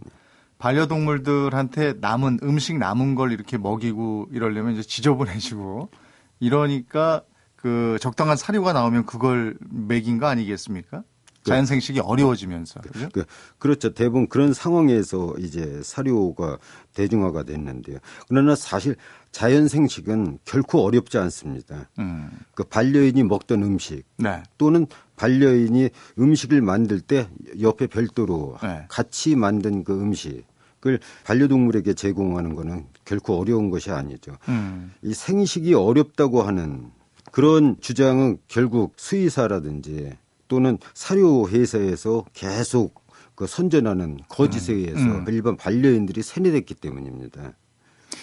반려동물들한테 0.63 1.95
남은 2.01 2.39
음식 2.45 2.79
남은 2.79 3.17
걸 3.17 3.33
이렇게 3.33 3.59
먹이고 3.59 4.29
이러려면 4.31 4.75
이제 4.75 4.83
지저분해지고 4.83 5.91
이러니까 6.39 7.23
그 7.57 7.99
적당한 8.01 8.37
사료가 8.37 8.73
나오면 8.73 9.07
그걸 9.07 9.57
먹인 9.69 10.19
거 10.19 10.27
아니겠습니까? 10.27 11.03
자연 11.43 11.67
생식이 11.67 11.99
어려워지면서 11.99 12.83
그죠? 12.83 13.09
그, 13.13 13.25
그렇죠. 13.59 13.93
대부분 13.93 14.29
그런 14.29 14.53
상황에서 14.53 15.35
이제 15.41 15.81
사료가 15.83 16.59
대중화가 16.95 17.43
됐는데요. 17.43 17.99
그러나 18.29 18.55
사실 18.55 18.95
자연 19.33 19.67
생식은 19.67 20.39
결코 20.45 20.85
어렵지 20.85 21.19
않습니다. 21.19 21.91
음. 21.99 22.31
그 22.55 22.63
반려인이 22.63 23.25
먹던 23.25 23.65
음식 23.65 24.05
네. 24.19 24.45
또는 24.57 24.87
반려인이 25.17 25.91
음식을 26.21 26.63
만들 26.63 27.01
때 27.01 27.27
옆에 27.61 27.89
별도로 27.89 28.57
네. 28.63 28.85
같이 28.89 29.35
만든 29.35 29.83
그 29.83 30.01
음식 30.01 30.45
을 30.85 30.99
반려동물에게 31.25 31.95
제공하는 31.95 32.57
것은 32.57 32.87
결코 33.05 33.39
어려운 33.39 33.71
것이 33.71 33.91
아니죠. 33.93 34.37
음. 34.49 34.93
이 35.03 35.15
생식이 35.15 35.75
어렵다고 35.75 36.43
하는 36.43 36.91
그런 37.31 37.77
주장은 37.81 38.39
결국 38.49 38.95
수의사라든지 38.97 40.13
또는 40.49 40.79
사료 40.93 41.49
회사에서 41.49 42.25
계속 42.33 43.01
그 43.37 43.47
선전하는 43.47 44.19
거짓에 44.29 44.75
의해서 44.75 44.99
음. 45.01 45.25
일반 45.29 45.57
반려인들이 45.57 46.21
세뇌됐기 46.21 46.75
때문입니다. 46.75 47.53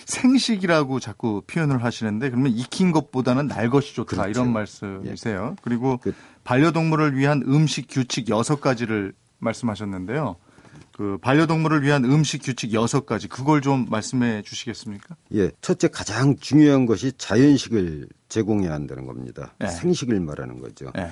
생식이라고 0.05 0.99
자꾸 0.99 1.41
표현을 1.47 1.83
하시는데 1.83 2.29
그러면 2.29 2.51
익힌 2.51 2.91
것보다는 2.91 3.47
날 3.47 3.69
것이 3.69 3.95
좋다 3.95 4.09
그렇죠. 4.23 4.29
이런 4.29 4.51
말씀이세요. 4.53 5.55
그리고 5.61 5.97
그- 5.97 6.13
반려동물을 6.43 7.15
위한 7.15 7.41
음식 7.47 7.87
규칙 7.89 8.29
여섯 8.29 8.59
가지를 8.59 9.13
말씀하셨는데요. 9.39 10.35
그 10.99 11.17
반려동물을 11.21 11.83
위한 11.83 12.03
음식 12.03 12.43
규칙 12.43 12.73
여섯 12.73 13.05
가지 13.05 13.29
그걸 13.29 13.61
좀 13.61 13.85
말씀해 13.89 14.41
주시겠습니까? 14.41 15.15
예, 15.33 15.49
첫째 15.61 15.87
가장 15.87 16.35
중요한 16.35 16.85
것이 16.85 17.13
자연식을 17.17 18.09
제공해야 18.27 18.73
한다는 18.73 19.05
겁니다. 19.05 19.55
네. 19.59 19.67
생식을 19.67 20.19
말하는 20.19 20.59
거죠. 20.59 20.91
네. 20.93 21.09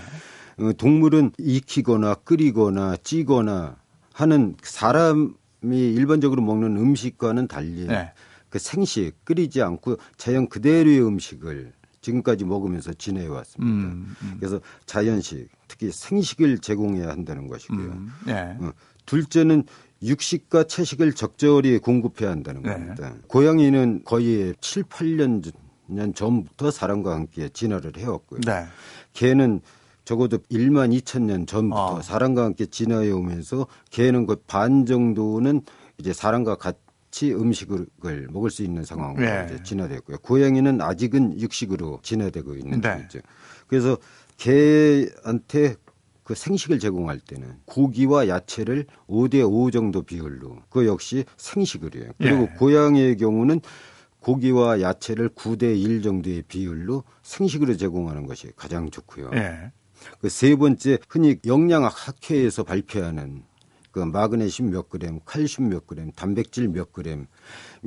어, 0.58 0.74
동물은 0.74 1.32
익히거나 1.38 2.16
끓이거나 2.16 2.98
찌거나 3.02 3.78
하는 4.12 4.58
사람이 4.62 5.32
일반적으로 5.72 6.42
먹는 6.42 6.76
음식과는 6.76 7.48
달리 7.48 7.88
네. 7.88 8.12
그 8.50 8.60
생식 8.60 9.24
끓이지 9.24 9.62
않고 9.62 10.00
자연 10.18 10.50
그대로의 10.50 11.02
음식을 11.02 11.72
지금까지 12.02 12.44
먹으면서 12.44 12.94
지내해 12.94 13.28
왔습니다. 13.28 13.74
음, 13.74 14.16
음, 14.22 14.36
그래서 14.38 14.60
자연식, 14.86 15.50
특히 15.70 15.92
생식을 15.92 16.60
제공해야 16.60 17.10
한다는 17.10 17.48
것이고요. 17.48 17.88
음, 17.88 18.12
네. 18.26 18.58
어, 19.08 19.12
둘째는 19.18 19.64
육식과 20.04 20.66
채식을 20.66 21.14
적절히 21.14 21.80
공급해야 21.80 22.30
한다는 22.30 22.62
네. 22.62 22.74
겁니다. 22.74 23.16
고양이는 23.28 24.04
거의 24.06 24.54
7, 24.62 24.84
8년 24.84 25.42
년 25.90 26.14
전부터 26.14 26.70
사람과 26.70 27.16
함께 27.16 27.48
진화를 27.48 27.94
해왔고요. 27.98 28.42
네. 28.42 28.66
개는 29.14 29.62
적어도 30.04 30.38
1만 30.38 30.94
2천 31.00 31.24
년 31.24 31.46
전부터 31.46 32.00
아. 32.00 32.02
사람과 32.02 32.44
함께 32.44 32.66
진화해 32.66 33.10
오면서 33.12 33.68
개는 33.90 34.26
그반 34.26 34.86
정도는 34.86 35.62
이제 35.98 36.12
사람과 36.12 36.56
같이 36.56 37.34
음식을 37.34 37.88
먹을 38.30 38.50
수 38.50 38.64
있는 38.64 38.84
상황으로 38.84 39.26
네. 39.26 39.46
이제 39.50 39.64
진화됐고요. 39.64 40.18
고양이는 40.20 40.82
아직은 40.82 41.40
육식으로 41.40 42.00
진화되고 42.04 42.56
있는 42.56 42.82
네. 42.82 42.98
중이죠. 42.98 43.20
그래서 43.68 43.98
개한테 44.36 45.76
그 46.28 46.36
생식을 46.36 46.80
제공할 46.80 47.22
때는 47.22 47.54
고기와 47.64 48.28
야채를 48.28 48.86
5대 49.08 49.50
5 49.50 49.72
정도 49.72 50.02
비율로 50.02 50.58
그 50.70 50.86
역시 50.86 51.24
생식을이에요. 51.38 52.12
그리고 52.18 52.42
예. 52.42 52.56
고양이의 52.58 53.16
경우는 53.16 53.62
고기와 54.20 54.82
야채를 54.82 55.30
9대 55.30 55.82
1 55.82 56.02
정도의 56.02 56.42
비율로 56.42 57.06
생식으로 57.24 57.78
제공하는 57.78 58.26
것이 58.26 58.52
가장 58.58 58.90
좋고요. 58.90 59.32
예. 59.36 59.72
그세 60.20 60.58
번째 60.58 60.98
흔히 61.08 61.38
영양학 61.46 61.94
학회에서 61.96 62.66
발표하는 62.66 63.44
그 63.92 64.00
마그네슘 64.00 64.70
몇 64.70 64.90
그램, 64.90 65.22
칼슘 65.24 65.70
몇 65.70 65.88
그램, 65.88 66.12
단백질 66.12 66.68
몇 66.68 66.92
그램 66.92 67.28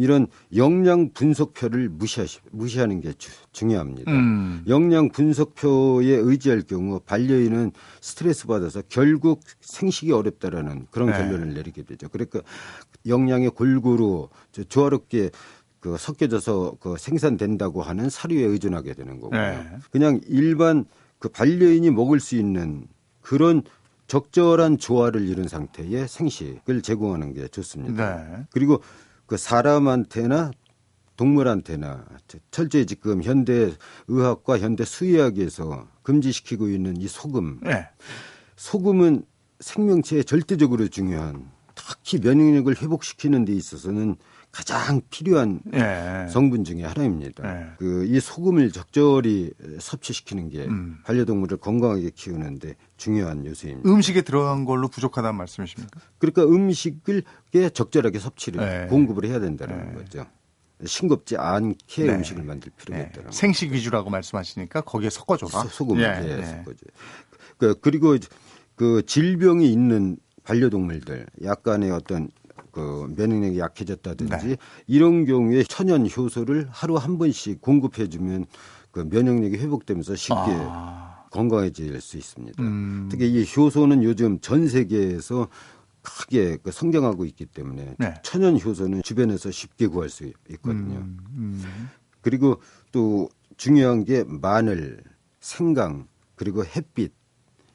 이런 0.01 0.29
영양 0.57 1.11
분석표를 1.13 1.91
무시하시, 1.91 2.39
무시하는 2.53 3.01
게 3.03 3.13
주- 3.13 3.31
중요합니다. 3.53 4.11
음. 4.11 4.65
영양 4.67 5.11
분석표에 5.11 6.07
의지할 6.15 6.63
경우 6.63 7.01
반려인은 7.01 7.73
스트레스 8.01 8.47
받아서 8.47 8.83
결국 8.89 9.41
생식이 9.61 10.11
어렵다라는 10.13 10.87
그런 10.91 11.11
네. 11.11 11.19
결론을 11.19 11.53
내리게 11.53 11.83
되죠. 11.83 12.09
그러니까 12.09 12.41
영양이 13.07 13.49
골고루 13.51 14.31
저- 14.53 14.65
조화롭게 14.65 15.31
그 15.81 15.97
섞여져서 15.99 16.77
그 16.81 16.97
생산된다고 16.99 17.83
하는 17.83 18.09
사료에 18.09 18.43
의존하게 18.43 18.95
되는 18.95 19.21
거고요. 19.21 19.39
네. 19.39 19.67
그냥 19.91 20.19
일반 20.29 20.87
그 21.19 21.29
반려인이 21.29 21.91
먹을 21.91 22.21
수 22.21 22.37
있는 22.37 22.87
그런 23.21 23.63
적절한 24.07 24.79
조화를 24.79 25.29
이룬 25.29 25.47
상태의 25.47 26.09
생식을 26.09 26.81
제공하는 26.81 27.35
게 27.35 27.49
좋습니다. 27.49 28.17
네. 28.17 28.47
그리고 28.51 28.83
그 29.31 29.37
사람한테나 29.37 30.51
동물한테나 31.17 32.05
철저히 32.51 32.85
지금 32.85 33.23
현대 33.23 33.73
의학과 34.09 34.59
현대 34.59 34.85
수의학에서 34.85 35.87
그 36.03 36.15
금지시키고 36.15 36.69
있는 36.69 36.97
이 36.97 37.07
소금. 37.07 37.61
네. 37.63 37.87
소금은 38.57 39.25
생명체에 39.61 40.25
절대적으로 40.25 40.89
중요한 40.89 41.49
특히 41.77 42.19
면역력을 42.19 42.83
회복시키는 42.83 43.45
데 43.45 43.53
있어서는 43.53 44.17
가장 44.53 45.01
필요한 45.11 45.61
예. 45.75 46.27
성분 46.29 46.65
중의 46.65 46.85
하나입니다. 46.85 47.43
네. 47.43 47.67
그이 47.79 48.19
소금을 48.19 48.73
적절히 48.73 49.53
섭취시키는 49.79 50.49
게 50.49 50.65
음. 50.65 50.99
반려동물을 51.05 51.59
건강하게 51.59 52.11
키우는데 52.11 52.75
중요한 52.97 53.47
요소입니다. 53.47 53.89
음식에 53.89 54.23
들어간 54.23 54.65
걸로 54.65 54.89
부족하다는 54.89 55.37
말씀이십니까? 55.39 56.01
그러니까 56.19 56.43
음식을 56.45 57.23
게 57.53 57.71
적절하게 57.71 58.19
섭취를 58.19 58.61
네. 58.65 58.87
공급을 58.89 59.25
해야 59.27 59.39
된다는 59.39 59.93
네. 59.93 59.95
거죠. 59.95 60.27
싱겁지 60.85 61.37
않게 61.37 62.05
네. 62.07 62.15
음식을 62.15 62.43
만들 62.43 62.73
필요가 62.77 62.99
네. 63.03 63.09
있다는 63.09 63.27
거죠. 63.27 63.39
생식 63.39 63.71
위주라고 63.71 64.11
말씀하시니까 64.11 64.81
거기에 64.81 65.11
섞어줘라. 65.11 65.63
소- 65.65 65.69
소금을 65.69 66.03
예, 66.03 66.29
예, 66.29 66.39
예. 66.39 66.45
섞어줘. 66.45 66.87
그 67.59 67.79
그리고 67.81 68.17
그 68.75 69.05
질병이 69.07 69.71
있는 69.71 70.17
반려동물들 70.43 71.27
약간의 71.45 71.91
어떤 71.93 72.31
그 72.71 73.13
면역력이 73.17 73.59
약해졌다든지 73.59 74.47
네. 74.47 74.57
이런 74.87 75.25
경우에 75.25 75.63
천연 75.65 76.09
효소를 76.09 76.69
하루 76.71 76.97
한 76.97 77.19
번씩 77.19 77.61
공급해 77.61 78.09
주면 78.09 78.47
그 78.91 79.07
면역력이 79.09 79.57
회복되면서 79.57 80.17
쉽게 80.17 80.35
아, 80.39 81.25
건강해질 81.31 82.01
수 82.01 82.17
있습니다. 82.17 82.63
음. 82.63 83.09
특히 83.11 83.31
이 83.31 83.45
효소는 83.57 84.03
요즘 84.03 84.41
전 84.41 84.69
세계에서 84.69 85.49
크게 86.03 86.59
그 86.63 86.73
성장하고 86.73 87.25
있기 87.27 87.47
때문에 87.47 87.97
네. 87.99 88.15
천연 88.23 88.59
효소는 88.59 89.03
주변에서 89.03 89.51
쉽게 89.51 89.87
구할 89.87 90.09
수 90.09 90.25
있거든요. 90.51 90.99
음, 90.99 91.19
음. 91.37 91.91
그리고 92.23 92.61
또 92.91 93.29
중요한 93.57 94.05
게 94.05 94.25
마늘, 94.27 95.03
생강, 95.41 96.09
그리고 96.35 96.65
햇빛 96.65 97.13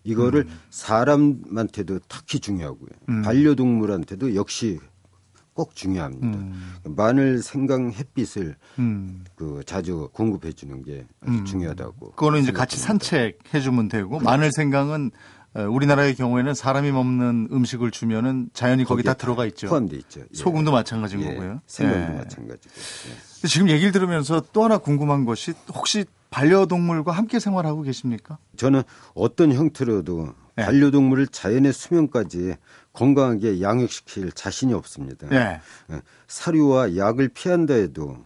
이거를 0.05 0.47
사람한테도 0.69 1.99
특히 2.07 2.39
중요하고요. 2.39 2.89
음. 3.09 3.21
반려동물한테도 3.23 4.35
역시 4.35 4.79
꼭 5.53 5.75
중요합니다. 5.75 6.27
음. 6.27 6.75
마늘, 6.83 7.41
생강, 7.41 7.91
햇빛을 7.91 8.55
음. 8.79 9.23
그 9.35 9.63
자주 9.65 10.09
공급해 10.13 10.51
주는 10.53 10.83
게 10.83 11.05
아주 11.21 11.31
음. 11.31 11.45
중요하다고. 11.45 12.11
그거는 12.11 12.41
이제 12.41 12.51
같이 12.51 12.77
산책해 12.77 13.59
주면 13.61 13.87
되고 13.87 14.19
마늘 14.19 14.51
생강은 14.51 15.11
어, 15.55 15.61
우리나라의 15.61 16.15
경우에는 16.15 16.53
사람이 16.53 16.91
먹는 16.91 17.47
음식을 17.51 17.89
주면은 17.91 18.49
자연히 18.53 18.83
거기 18.83 19.03
다 19.03 19.13
들어가 19.13 19.45
있죠. 19.45 19.67
포함돼 19.67 19.95
있죠. 19.97 20.19
예. 20.19 20.25
소금도 20.33 20.71
마찬가지인 20.73 21.21
예, 21.21 21.27
거고요. 21.33 21.61
생강도 21.65 22.13
예. 22.13 22.17
마찬가지고. 22.17 22.73
예. 23.43 23.47
지금 23.47 23.69
얘기를 23.69 23.93
들으면서 23.93 24.43
또 24.51 24.65
하나 24.65 24.77
궁금한 24.77 25.23
것이 25.23 25.53
혹시 25.73 26.03
반려동물과 26.35 27.13
함께 27.13 27.39
생활하고 27.39 27.81
계십니까? 27.81 28.37
저는 28.57 28.83
어떤 29.13 29.53
형태로도 29.53 30.33
네. 30.57 30.65
반려동물을 30.65 31.27
자연의 31.27 31.71
수명까지 31.71 32.55
건강하게 32.91 33.61
양육시킬 33.61 34.33
자신이 34.33 34.73
없습니다. 34.73 35.27
예. 35.31 35.61
예, 35.91 36.01
사료와 36.27 36.97
약을 36.97 37.29
피한다 37.29 37.75
해도 37.75 38.17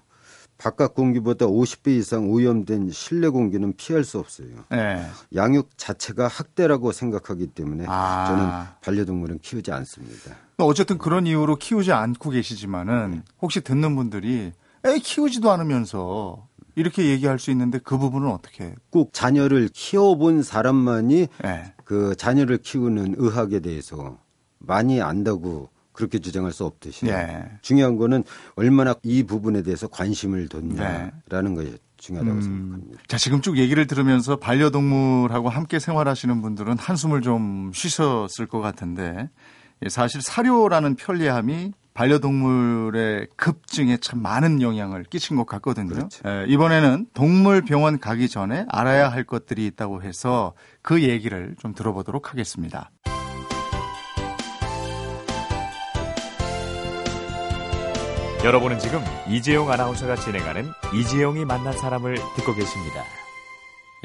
바깥 0.57 0.95
공기보다 0.95 1.45
50배 1.45 1.89
이상 1.99 2.31
오염된 2.31 2.89
실내 2.89 3.29
공기는 3.29 3.73
피할 3.77 4.03
수 4.03 4.17
없어요. 4.17 4.49
예. 4.73 5.05
양육 5.35 5.77
자체가 5.77 6.27
학대라고 6.27 6.91
생각하기 6.91 7.47
때문에 7.47 7.85
아. 7.87 8.25
저는 8.27 8.81
반려동물은 8.81 9.39
키우지 9.39 9.71
않습니다. 9.71 10.35
어쨌든 10.57 10.97
그런 10.97 11.27
이유로 11.27 11.57
키우지 11.57 11.91
않고 11.91 12.31
계시지만은 12.31 13.21
혹시 13.39 13.61
듣는 13.61 13.95
분들이 13.95 14.51
애 14.85 14.97
키우지도 14.97 15.51
않으면서 15.51 16.48
이렇게 16.79 17.09
얘기할 17.09 17.39
수 17.39 17.51
있는데 17.51 17.77
그 17.77 17.97
부분은 17.97 18.29
어떻게? 18.29 18.73
꼭 18.89 19.11
자녀를 19.11 19.69
키워본 19.73 20.43
사람만이 20.43 21.27
예. 21.43 21.73
그 21.83 22.15
자녀를 22.15 22.59
키우는 22.59 23.15
의학에 23.17 23.59
대해서 23.59 24.17
많이 24.59 25.01
안다고 25.01 25.69
그렇게 25.91 26.19
주장할 26.19 26.53
수 26.53 26.63
없듯이 26.63 27.07
예. 27.07 27.51
중요한 27.61 27.97
거는 27.97 28.23
얼마나 28.55 28.95
이 29.03 29.23
부분에 29.23 29.61
대해서 29.61 29.89
관심을 29.89 30.47
뒀냐라는 30.47 31.55
것이 31.55 31.77
중요하다고 31.97 32.41
생각합니다. 32.41 33.01
자, 33.07 33.17
지금 33.17 33.41
쭉 33.41 33.57
얘기를 33.57 33.85
들으면서 33.85 34.37
반려동물하고 34.37 35.49
함께 35.49 35.79
생활하시는 35.79 36.41
분들은 36.41 36.77
한숨을 36.77 37.21
좀 37.21 37.71
쉬셨을 37.73 38.47
것 38.47 38.61
같은데 38.61 39.29
예, 39.83 39.89
사실 39.89 40.21
사료라는 40.21 40.95
편리함이 40.95 41.73
반려동물의 41.99 43.27
급증에 43.35 43.97
참 43.97 44.21
많은 44.21 44.61
영향을 44.61 45.03
끼친 45.03 45.35
것 45.35 45.45
같거든요. 45.45 45.89
그렇죠. 45.89 46.21
예, 46.25 46.45
이번에는 46.47 47.07
동물 47.13 47.61
병원 47.61 47.99
가기 47.99 48.29
전에 48.29 48.65
알아야 48.69 49.09
할 49.09 49.25
것들이 49.25 49.65
있다고 49.65 50.01
해서 50.01 50.53
그 50.81 51.03
얘기를 51.03 51.55
좀 51.59 51.73
들어보도록 51.73 52.31
하겠습니다. 52.31 52.89
여러분은 58.45 58.79
지금 58.79 59.01
이재용 59.27 59.69
아나운서가 59.69 60.15
진행하는 60.15 60.71
이재용이 60.93 61.43
만난 61.43 61.77
사람을 61.77 62.15
듣고 62.37 62.55
계십니다. 62.55 63.03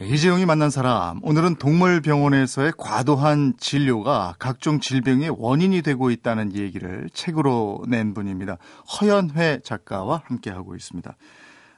예, 0.01 0.07
이재용이 0.07 0.45
만난 0.45 0.71
사람 0.71 1.21
오늘은 1.23 1.55
동물병원에서의 1.57 2.73
과도한 2.77 3.55
진료가 3.59 4.35
각종 4.41 4.81
질병의 4.81 5.37
원인이 5.39 5.83
되고 5.83 6.11
있다는 6.11 6.57
얘기를 6.57 7.09
책으로 7.13 7.85
낸 7.87 8.13
분입니다. 8.13 8.57
허연회 9.01 9.61
작가와 9.63 10.23
함께하고 10.25 10.75
있습니다. 10.75 11.17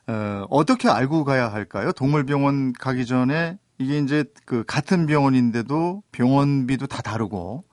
어, 0.08 0.46
어떻게 0.48 0.88
알고 0.88 1.24
가야 1.24 1.52
할까요? 1.52 1.92
동물병원 1.92 2.72
가기 2.72 3.04
전에 3.04 3.58
이게 3.78 3.98
이제 3.98 4.24
그 4.46 4.64
같은 4.66 5.04
병원인데도 5.04 6.02
병원비도 6.12 6.86
다 6.86 7.02
다르고 7.02 7.64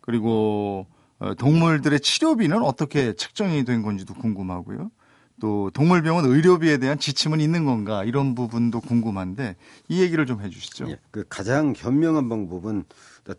그리고 0.00 0.86
어, 1.20 1.34
동물들의 1.34 2.00
치료비는 2.00 2.60
어떻게 2.62 3.12
책정이 3.12 3.64
된 3.64 3.82
건지도 3.82 4.14
궁금하고요. 4.14 4.90
또 5.42 5.70
동물병원 5.74 6.24
의료비에 6.24 6.78
대한 6.78 7.00
지침은 7.00 7.40
있는 7.40 7.64
건가 7.64 8.04
이런 8.04 8.36
부분도 8.36 8.80
궁금한데 8.80 9.56
이 9.88 10.00
얘기를 10.00 10.24
좀 10.24 10.40
해주시죠. 10.40 10.88
예, 10.88 10.98
그 11.10 11.24
가장 11.28 11.74
현명한 11.76 12.28
방법은 12.28 12.84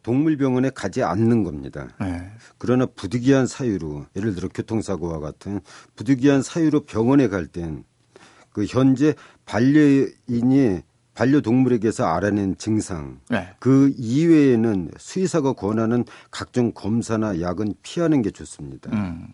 동물병원에 0.03 0.71
가지 0.71 1.01
않는 1.01 1.45
겁니다. 1.45 1.87
네. 2.01 2.29
그러나 2.57 2.85
부득이한 2.85 3.47
사유로 3.47 4.07
예를 4.17 4.35
들어 4.35 4.49
교통사고와 4.49 5.19
같은 5.19 5.61
부득이한 5.95 6.41
사유로 6.41 6.81
병원에 6.81 7.29
갈 7.29 7.47
땐 7.47 7.85
그 8.51 8.65
현재 8.65 9.15
반려인이 9.45 10.81
반려동물에게서 11.15 12.05
알아낸 12.05 12.57
증상 12.57 13.19
네. 13.29 13.47
그 13.59 13.93
이외에는 13.97 14.91
수의사가 14.97 15.53
권하는 15.53 16.03
각종 16.31 16.73
검사나 16.73 17.39
약은 17.39 17.75
피하는 17.81 18.21
게 18.21 18.31
좋습니다. 18.31 18.91
음. 18.91 19.27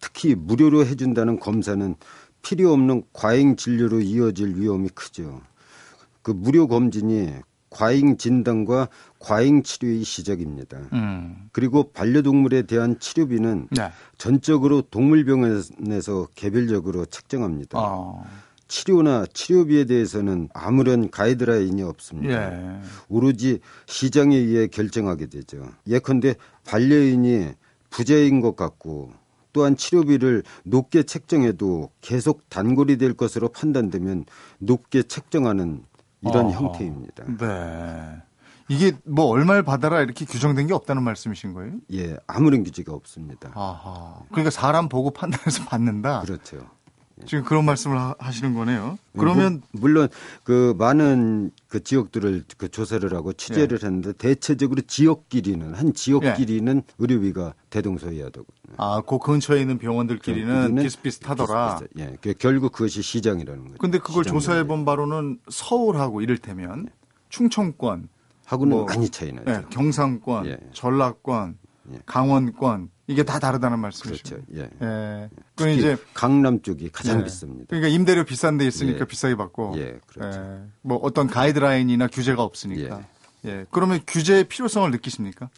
특히 0.00 0.34
무료로 0.34 0.86
해준다는 0.86 1.38
검사는 1.38 1.94
필요 2.42 2.72
없는 2.72 3.02
과잉 3.12 3.56
진료로 3.56 4.00
이어질 4.00 4.56
위험이 4.56 4.88
크죠. 4.88 5.40
그 6.22 6.30
무료 6.30 6.66
검진이 6.68 7.32
과잉 7.70 8.16
진단과 8.16 8.88
과잉 9.20 9.62
치료의 9.62 10.02
시작입니다. 10.02 10.78
음. 10.92 11.48
그리고 11.52 11.92
반려동물에 11.92 12.62
대한 12.62 12.98
치료비는 12.98 13.68
네. 13.70 13.90
전적으로 14.18 14.82
동물병원에서 14.82 16.28
개별적으로 16.34 17.06
책정합니다. 17.06 17.78
어. 17.78 18.24
치료나 18.66 19.26
치료비에 19.32 19.84
대해서는 19.84 20.48
아무런 20.54 21.10
가이드라인이 21.10 21.82
없습니다. 21.82 22.52
예. 22.52 22.80
오로지 23.08 23.58
시장에 23.86 24.36
의해 24.36 24.68
결정하게 24.68 25.26
되죠. 25.26 25.68
예컨대 25.88 26.36
반려인이 26.66 27.48
부자인 27.90 28.40
것 28.40 28.54
같고 28.54 29.12
또한 29.52 29.76
치료비를 29.76 30.42
높게 30.64 31.02
책정해도 31.02 31.90
계속 32.00 32.48
단골이 32.48 32.98
될 32.98 33.14
것으로 33.14 33.48
판단되면 33.48 34.24
높게 34.58 35.02
책정하는 35.02 35.84
이런 36.22 36.46
어허. 36.46 36.52
형태입니다. 36.52 37.24
네. 37.38 38.22
이게 38.68 38.92
뭐 39.04 39.26
얼마를 39.26 39.64
받아라 39.64 40.00
이렇게 40.00 40.24
규정된 40.24 40.68
게 40.68 40.74
없다는 40.74 41.02
말씀이신 41.02 41.54
거예요? 41.54 41.72
예, 41.92 42.16
아무런 42.28 42.62
규제가 42.62 42.92
없습니다. 42.92 43.50
아하. 43.54 44.20
그러니까 44.28 44.50
사람 44.50 44.88
보고 44.88 45.10
판단해서 45.10 45.64
받는다. 45.64 46.20
그렇죠. 46.20 46.68
지금 47.26 47.44
그런 47.44 47.64
말씀을 47.64 47.98
하- 47.98 48.14
하시는 48.18 48.54
거네요. 48.54 48.98
그러면 49.16 49.62
무- 49.72 49.80
물론 49.80 50.08
그 50.44 50.74
많은 50.78 51.50
그 51.68 51.82
지역들을 51.82 52.44
그 52.56 52.68
조사를 52.68 53.12
하고 53.14 53.32
취재를 53.32 53.78
예. 53.82 53.86
했는데 53.86 54.12
대체적으로 54.12 54.80
지역끼리는 54.82 55.74
한 55.74 55.92
지역끼리는 55.94 56.82
의료비가 56.98 57.54
대동소이하다고. 57.70 58.46
아, 58.76 59.02
그 59.06 59.18
근처에 59.18 59.60
있는 59.60 59.78
병원들끼리는 59.78 60.76
비슷비슷하더라. 60.76 61.78
비슷비슷해. 61.80 62.04
예, 62.12 62.16
그 62.20 62.34
결국 62.38 62.72
그것이 62.72 63.02
시장이라는 63.02 63.64
거죠. 63.64 63.76
근데 63.78 63.98
그걸 63.98 64.24
조사해. 64.24 64.64
본 64.66 64.84
바로는 64.84 65.38
서울하고 65.48 66.20
이를테면 66.22 66.88
충청권, 67.28 68.08
하고는 68.44 68.76
뭐, 68.76 68.84
많이 68.86 69.08
차이 69.08 69.32
나죠. 69.32 69.50
예, 69.50 69.64
경상권, 69.70 70.46
예. 70.46 70.58
전라권, 70.72 71.56
예. 71.59 71.59
강원권 72.06 72.90
이게 73.06 73.24
다 73.24 73.38
다르다는 73.38 73.78
말씀이시죠. 73.80 74.42
그렇죠. 74.46 74.46
예. 74.54 74.70
예. 74.82 75.30
그 75.56 75.68
이제 75.68 75.96
강남 76.14 76.62
쪽이 76.62 76.90
가장 76.90 77.20
예. 77.20 77.24
비쌉니다. 77.24 77.68
그러니까 77.68 77.88
임대료 77.88 78.24
비싼 78.24 78.56
데 78.56 78.66
있으니까 78.66 79.00
예. 79.00 79.04
비싸게 79.04 79.34
받고 79.34 79.74
예, 79.78 79.98
그렇죠. 80.06 80.38
예. 80.38 80.62
뭐 80.82 80.98
어떤 80.98 81.26
가이드라인이나 81.26 82.06
규제가 82.06 82.42
없으니까. 82.42 83.04
예. 83.46 83.66
그러면 83.70 84.00
규제의 84.06 84.44
필요성을 84.44 84.90
느끼십니까? 84.90 85.48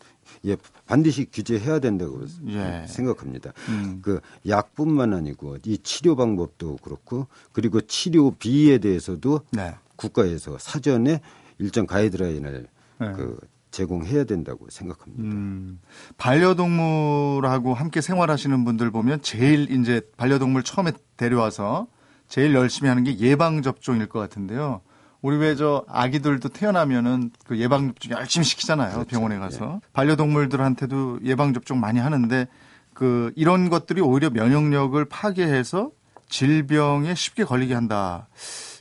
예, 0.46 0.56
반드시 0.86 1.26
규제해야 1.30 1.78
된다고 1.78 2.24
예. 2.48 2.84
생각합니다. 2.88 3.52
음. 3.68 4.00
그 4.02 4.20
약뿐만 4.48 5.12
아니고 5.12 5.58
이 5.64 5.78
치료 5.78 6.16
방법도 6.16 6.76
그렇고 6.76 7.26
그리고 7.52 7.80
치료비에 7.80 8.78
대해서도 8.78 9.40
네. 9.50 9.74
국가에서 9.96 10.58
사전에 10.58 11.20
일정 11.58 11.86
가이드라인을 11.86 12.66
네. 12.98 13.12
그 13.12 13.38
제공해야 13.72 14.24
된다고 14.24 14.66
생각합니다. 14.70 15.22
음, 15.24 15.80
반려동물하고 16.18 17.74
함께 17.74 18.00
생활하시는 18.00 18.64
분들 18.64 18.90
보면 18.90 19.22
제일 19.22 19.70
이제 19.72 20.02
반려동물 20.16 20.62
처음에 20.62 20.92
데려와서 21.16 21.88
제일 22.28 22.54
열심히 22.54 22.88
하는 22.88 23.02
게 23.04 23.18
예방 23.18 23.62
접종일 23.62 24.06
것 24.08 24.18
같은데요. 24.20 24.82
우리 25.20 25.36
왜 25.36 25.54
저 25.54 25.84
아기들도 25.88 26.48
태어나면은 26.48 27.30
그 27.46 27.58
예방 27.58 27.88
접종 27.94 28.12
열심히 28.18 28.44
시키잖아요. 28.44 28.92
그렇죠. 28.92 29.08
병원에 29.08 29.38
가서 29.38 29.80
반려동물들한테도 29.92 31.20
예방 31.24 31.52
접종 31.54 31.80
많이 31.80 32.00
하는데 32.00 32.48
그 32.94 33.32
이런 33.36 33.70
것들이 33.70 34.00
오히려 34.00 34.30
면역력을 34.30 35.02
파괴해서 35.06 35.90
질병에 36.28 37.14
쉽게 37.14 37.44
걸리게 37.44 37.74
한다. 37.74 38.28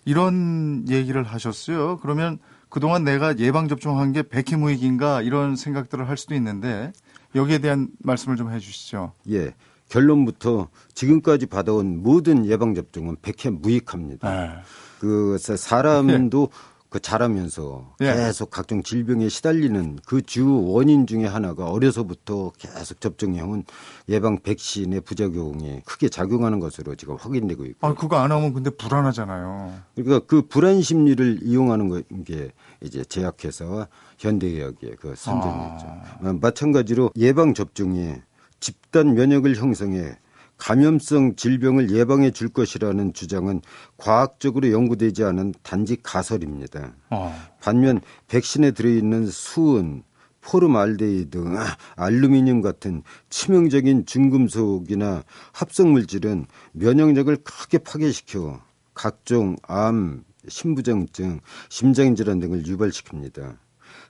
이런 0.06 0.86
얘기를 0.90 1.24
하셨어요. 1.24 1.98
그러면 1.98 2.40
그동안 2.72 3.04
내가 3.04 3.38
예방 3.38 3.68
접종한 3.68 4.14
게 4.14 4.24
백해무익인가 4.24 5.22
이런 5.22 5.56
생각들을 5.56 6.08
할 6.10 6.18
수도 6.18 6.34
있는데 6.36 6.94
여기에 7.36 7.60
대한 7.60 7.90
말씀을 8.00 8.38
좀 8.38 8.52
해주시죠. 8.52 9.12
예. 9.30 9.54
결론부터 9.90 10.70
지금까지 10.94 11.48
받아온 11.48 12.02
모든 12.02 12.46
예방 12.46 12.74
접종은 12.74 13.18
백해 13.22 13.50
무익합니다. 13.52 14.30
네. 14.30 14.54
그 15.00 15.38
사- 15.38 15.58
사람도 15.58 16.50
그 16.92 17.00
자라면서 17.00 17.96
예. 18.02 18.14
계속 18.14 18.50
각종 18.52 18.84
질병에 18.84 19.30
시달리는 19.30 20.00
그 20.06 20.22
주 20.22 20.46
원인 20.66 21.08
중에 21.08 21.26
하나가 21.26 21.70
어려서부터 21.72 22.52
계속 22.58 23.00
접종해온 23.00 23.64
예방 24.10 24.38
백신의 24.40 25.00
부작용이 25.02 25.82
크게 25.86 26.10
작용하는 26.10 26.60
것으로 26.60 26.96
지금 26.96 27.16
확인되고 27.16 27.64
있고 27.66 27.88
아 27.88 27.94
그거 27.94 28.18
안 28.18 28.34
하면 28.34 28.54
근데 28.54 28.70
불안하잖아요. 28.70 29.74
그러니까 29.96 30.26
그 30.28 30.42
불안 30.48 30.82
심리를 30.82 31.40
이용하는 31.44 31.88
거- 31.88 32.02
게 32.26 32.52
이제 32.82 33.06
제약회사와 33.06 33.88
현대의학의 34.20 34.98
그 35.00 35.14
선전이죠. 35.16 35.86
어, 36.24 36.34
마찬가지로 36.42 37.12
예방 37.16 37.54
접종이 37.54 38.16
집단 38.60 39.14
면역을 39.16 39.56
형성해 39.56 40.18
감염성 40.62 41.38
질병을 41.38 41.90
예방해 41.90 42.30
줄 42.30 42.48
것이라는 42.48 43.14
주장은 43.14 43.62
과학적으로 43.98 44.72
연구되지 44.72 45.24
않은 45.24 45.56
단지 45.64 45.98
가설입니다. 46.02 46.94
어. 47.10 47.36
반면 47.60 48.00
백신에 48.28 48.70
들어있는 48.70 49.26
수은, 49.26 50.04
포름알데히드, 50.42 51.40
아, 51.58 51.78
알루미늄 51.96 52.62
같은 52.62 53.02
치명적인 53.32 54.06
중금속이나 54.06 55.24
합성물질은 55.52 56.46
면역력을 56.74 57.36
크게 57.38 57.80
파괴시켜 57.80 58.62
각종 58.94 59.56
암, 59.64 60.24
심부정증, 60.48 61.40
심장질환 61.70 62.40
등을 62.40 62.64
유발시킵니다. 62.64 63.58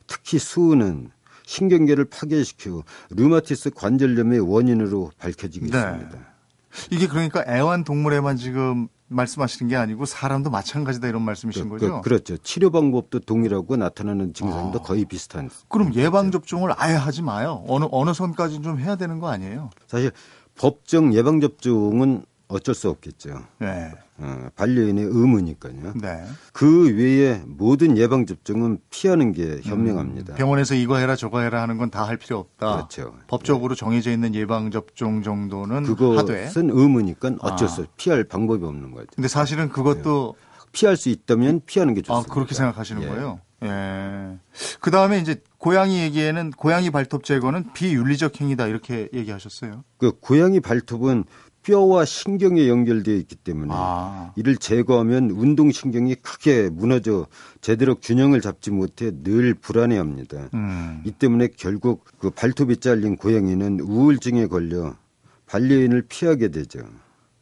특히 0.06 0.38
수은은 0.38 1.12
신경계를 1.46 2.06
파괴시켜 2.06 2.84
류마티스 3.12 3.70
관절염의 3.70 4.42
원인으로 4.42 5.12
밝혀지고 5.18 5.68
네. 5.68 5.78
있습니다. 5.78 6.31
이게 6.90 7.08
그러니까 7.08 7.44
애완동물에만 7.48 8.38
지금 8.38 8.88
말씀하시는 9.12 9.70
게 9.70 9.76
아니고 9.76 10.06
사람도 10.06 10.50
마찬가지다 10.50 11.08
이런 11.08 11.22
말씀이신 11.24 11.64
그, 11.66 11.70
거죠? 11.70 11.96
그, 11.96 12.02
그렇죠. 12.02 12.38
치료 12.38 12.72
방법도 12.72 13.20
동일하고 13.20 13.76
나타나는 13.76 14.34
증상도 14.34 14.80
아. 14.80 14.82
거의 14.82 15.06
비슷한. 15.06 15.50
그럼 15.68 15.94
예방 15.96 16.32
접종을 16.32 16.72
아예 16.78 16.96
하지 16.96 17.22
마요. 17.22 17.64
어느 17.68 17.86
어느 17.92 18.14
선까지 18.14 18.62
좀 18.62 18.80
해야 18.80 18.96
되는 18.96 19.20
거 19.20 19.30
아니에요? 19.30 19.70
사실 19.88 20.12
법정 20.56 21.14
예방 21.14 21.42
접종은 21.42 22.24
어쩔 22.48 22.76
수 22.76 22.90
없겠죠. 22.90 23.44
네. 23.60 23.92
어, 24.24 24.50
반려인의 24.56 25.06
의무니까요. 25.06 25.94
네. 26.00 26.24
그 26.54 26.96
외에 26.96 27.42
모든 27.48 27.98
예방 27.98 28.26
접종은 28.28 28.78
피하는 28.92 29.32
게 29.32 29.60
현명합니다. 29.64 30.36
병원에서 30.36 30.76
이거 30.76 30.98
해라 30.98 31.16
저거 31.16 31.42
해라 31.42 31.62
하는 31.64 31.78
건 31.78 31.90
다 31.90 32.04
할 32.06 32.18
필요 32.18 32.38
없다. 32.38 32.76
그렇죠. 32.76 33.16
법적으로 33.28 33.74
정해져 33.76 34.12
있는 34.12 34.36
예방 34.36 34.70
접종 34.70 35.24
정도는. 35.24 35.84
그것은 35.84 36.70
의무니까 36.72 37.32
어쩔 37.42 37.68
아. 37.68 37.72
수 37.72 37.82
없- 37.82 37.98
피할 37.98 38.24
방법이 38.24 38.64
없는 38.64 38.92
거죠. 38.92 39.08
근데 39.16 39.28
사실은 39.28 39.70
그것도 39.70 40.36
피할 40.72 40.96
수 40.98 41.10
있다면 41.10 41.62
피하는 41.66 41.94
게아 41.96 42.04
좋습니다. 42.04 42.34
그렇게 42.34 42.54
생각하시는 42.56 43.02
예. 43.02 43.08
거예요. 43.08 43.40
예. 43.64 44.38
그 44.80 44.90
다음에 44.92 45.20
이제 45.20 45.42
고양이 45.58 46.00
얘기에는 46.02 46.52
고양이 46.52 46.90
발톱 46.90 47.24
제거는 47.24 47.74
비윤리적 47.74 48.40
행위다 48.42 48.68
이렇게 48.68 49.10
얘기하셨어요. 49.14 49.84
그 49.98 50.14
고양이 50.20 50.60
발톱은 50.60 51.26
뼈와 51.64 52.06
신경에 52.06 52.68
연결되어 52.68 53.16
있기 53.16 53.36
때문에 53.36 53.72
아. 53.74 54.34
이를 54.36 54.58
제거하면 54.58 55.32
운동신경이 55.32 56.16
크게 56.16 56.70
무너져 56.70 57.28
제대로 57.62 57.96
균형을 57.96 58.42
잡지 58.42 58.72
못해 58.72 59.12
늘 59.24 59.54
불안해합니다. 59.54 60.50
음. 60.54 61.02
이 61.06 61.12
때문에 61.12 61.50
결국 61.56 62.06
그 62.20 62.30
발톱이 62.30 62.78
잘린 62.78 63.16
고양이는 63.16 63.80
우울증에 63.82 64.48
걸려 64.48 64.96
반려인을 65.46 66.04
피하게 66.08 66.50
되죠. 66.50 66.80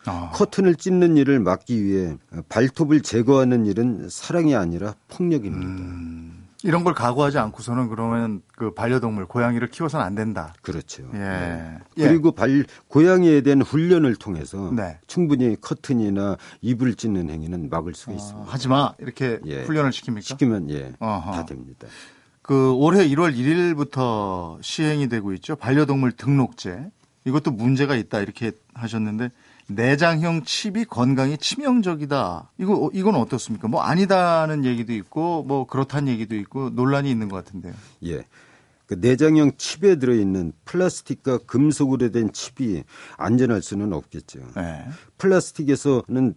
아. 0.05 0.31
커튼을 0.33 0.75
찢는 0.75 1.17
일을 1.17 1.39
막기 1.39 1.83
위해 1.83 2.17
발톱을 2.49 3.01
제거하는 3.01 3.65
일은 3.65 4.07
사랑이 4.09 4.55
아니라 4.55 4.95
폭력입니다. 5.09 5.65
음. 5.65 6.48
이런 6.63 6.83
걸 6.83 6.93
각오하지 6.93 7.37
않고서는 7.37 7.87
그러면 7.87 8.41
그 8.55 8.73
반려동물 8.73 9.25
고양이를 9.27 9.69
키워서는 9.69 10.05
안 10.05 10.15
된다. 10.15 10.53
그렇죠. 10.61 11.03
예. 11.13 11.17
네. 11.17 11.77
예. 11.97 12.07
그리고 12.07 12.31
발 12.31 12.65
고양이에 12.89 13.41
대한 13.41 13.61
훈련을 13.61 14.15
통해서 14.15 14.71
네. 14.75 14.99
충분히 15.07 15.55
커튼이나 15.59 16.37
이불 16.61 16.95
찢는 16.95 17.29
행위는 17.29 17.69
막을 17.69 17.93
수가 17.93 18.11
어, 18.11 18.15
있습니다. 18.15 18.51
하지 18.51 18.67
마 18.67 18.93
이렇게 18.99 19.39
예. 19.45 19.63
훈련을 19.63 19.91
시킵니까? 19.91 20.21
시키면 20.21 20.69
예, 20.71 20.93
어허. 20.99 21.31
다 21.31 21.45
됩니다. 21.45 21.87
그 22.41 22.73
올해 22.73 23.07
1월 23.07 23.35
1일부터 23.35 24.57
시행이 24.61 25.07
되고 25.07 25.33
있죠. 25.33 25.55
반려동물 25.55 26.11
등록제. 26.13 26.89
이것도 27.25 27.51
문제가 27.51 27.95
있다 27.95 28.21
이렇게 28.21 28.51
하셨는데 28.73 29.29
내장형 29.69 30.43
칩이 30.45 30.85
건강에 30.85 31.37
치명적이다. 31.37 32.51
이거 32.57 32.85
어, 32.85 32.89
이건 32.93 33.15
어떻습니까? 33.15 33.67
뭐 33.67 33.81
아니다는 33.81 34.65
얘기도 34.65 34.93
있고 34.93 35.43
뭐 35.43 35.67
그렇다는 35.67 36.11
얘기도 36.11 36.35
있고 36.35 36.69
논란이 36.71 37.09
있는 37.09 37.29
것 37.29 37.43
같은데요. 37.43 37.73
예. 38.05 38.25
그 38.87 38.95
내장형 38.95 39.51
칩에 39.57 39.97
들어있는 39.97 40.53
플라스틱과 40.65 41.39
금속으로 41.45 42.09
된 42.09 42.33
칩이 42.33 42.83
안전할 43.17 43.61
수는 43.61 43.93
없겠죠. 43.93 44.39
네. 44.55 44.83
플라스틱에서는 45.19 46.33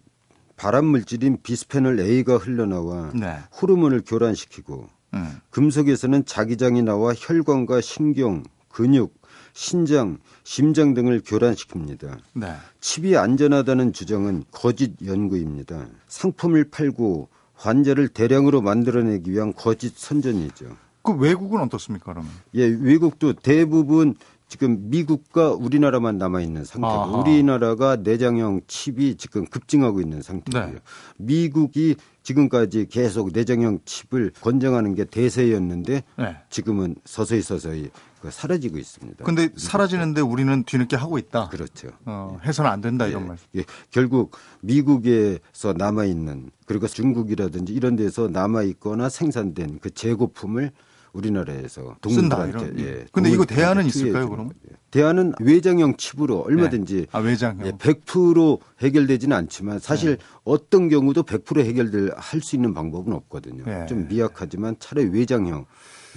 발암 0.55 0.85
물질인 0.85 1.39
비스페놀 1.41 1.99
A가 1.99 2.37
흘러나와 2.37 3.11
네. 3.15 3.39
호르몬을 3.59 4.03
교란시키고 4.05 4.87
음. 5.15 5.41
금속에서는 5.49 6.25
자기장이 6.25 6.83
나와 6.83 7.13
혈관과 7.17 7.81
신경, 7.81 8.43
근육, 8.69 9.19
신장, 9.53 10.17
심장 10.43 10.93
등을 10.93 11.21
교란시킵니다. 11.21 12.17
네. 12.33 12.47
칩이 12.81 13.15
안전하다는 13.15 13.93
주장은 13.93 14.43
거짓 14.51 14.93
연구입니다. 15.05 15.87
상품을 16.07 16.69
팔고 16.69 17.29
환자를 17.53 18.09
대량으로 18.09 18.61
만들어내기 18.61 19.31
위한 19.31 19.53
거짓 19.53 19.97
선전이죠. 19.97 20.75
그 21.03 21.13
외국은 21.13 21.61
어떻습니까, 21.61 22.13
그러면? 22.13 22.31
예, 22.55 22.65
외국도 22.65 23.33
대부분 23.33 24.15
지금 24.53 24.91
미국과 24.91 25.53
우리나라만 25.53 26.19
남아 26.19 26.41
있는 26.41 26.63
상태고. 26.63 27.21
우리나라가 27.21 27.95
내장형 27.95 28.61
칩이 28.67 29.15
지금 29.15 29.47
급증하고 29.47 29.99
있는 29.99 30.21
상태고요. 30.21 30.73
네. 30.73 30.79
미국이 31.17 31.95
지금까지 32.21 32.85
계속 32.87 33.31
내장형 33.33 33.79
칩을 33.83 34.33
권장하는 34.41 34.93
게 34.93 35.05
대세였는데 35.05 36.03
네. 36.19 36.37
지금은 36.51 36.93
서서히 37.03 37.41
서서히 37.41 37.89
그 38.21 38.29
사라지고 38.29 38.77
있습니다. 38.77 39.25
근데 39.25 39.49
사라지는데 39.57 40.21
우리는 40.21 40.63
뒤늦게 40.63 40.97
하고 40.97 41.17
있다. 41.17 41.49
그렇죠. 41.49 41.87
어, 42.05 42.37
해서는 42.45 42.69
안 42.69 42.79
된다 42.79 43.07
이런 43.07 43.23
예, 43.23 43.27
말씀. 43.29 43.47
예, 43.55 43.63
결국 43.89 44.37
미국에서 44.61 45.73
남아 45.75 46.05
있는 46.05 46.51
그리고 46.67 46.85
중국이라든지 46.85 47.73
이런 47.73 47.95
데서 47.95 48.27
남아 48.27 48.61
있거나 48.63 49.09
생산된 49.09 49.79
그 49.81 49.89
재고품을 49.89 50.71
우리나라에서 51.13 51.95
쓴다, 52.09 52.37
동물들한테 52.37 52.65
이런. 52.65 52.79
예, 52.79 53.05
근데 53.11 53.29
이거 53.29 53.45
대안은 53.45 53.85
있을까요? 53.85 54.29
거죠. 54.29 54.49
대안은 54.91 55.33
외장형 55.39 55.97
칩으로 55.97 56.41
얼마든지 56.41 56.95
네. 56.95 57.05
아, 57.11 57.19
외장형. 57.19 57.67
예, 57.67 57.71
100% 57.71 58.59
해결되지는 58.81 59.35
않지만 59.37 59.79
사실 59.79 60.17
네. 60.17 60.23
어떤 60.43 60.89
경우도 60.89 61.23
100% 61.23 61.63
해결될 61.65 62.11
할 62.17 62.41
수 62.41 62.55
있는 62.55 62.73
방법은 62.73 63.13
없거든요. 63.13 63.63
네. 63.63 63.85
좀 63.85 64.07
미약하지만 64.07 64.75
차라리 64.79 65.07
외장형이 65.09 65.65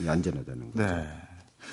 안전하다는 0.08 0.72
거죠. 0.72 0.86
네. 0.94 1.06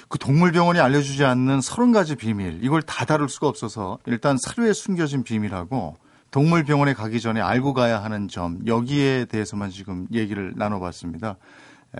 그 0.09 0.17
동물병원이 0.19 0.79
알려주지 0.79 1.23
않는 1.23 1.61
서른 1.61 1.91
가지 1.91 2.15
비밀 2.15 2.59
이걸 2.63 2.81
다 2.81 3.05
다룰 3.05 3.29
수가 3.29 3.47
없어서 3.47 3.99
일단 4.05 4.37
사료에 4.39 4.73
숨겨진 4.73 5.23
비밀하고 5.23 5.95
동물병원에 6.31 6.93
가기 6.93 7.21
전에 7.21 7.41
알고 7.41 7.73
가야 7.73 8.03
하는 8.03 8.27
점 8.27 8.59
여기에 8.65 9.25
대해서만 9.25 9.69
지금 9.69 10.07
얘기를 10.11 10.53
나눠봤습니다. 10.55 11.37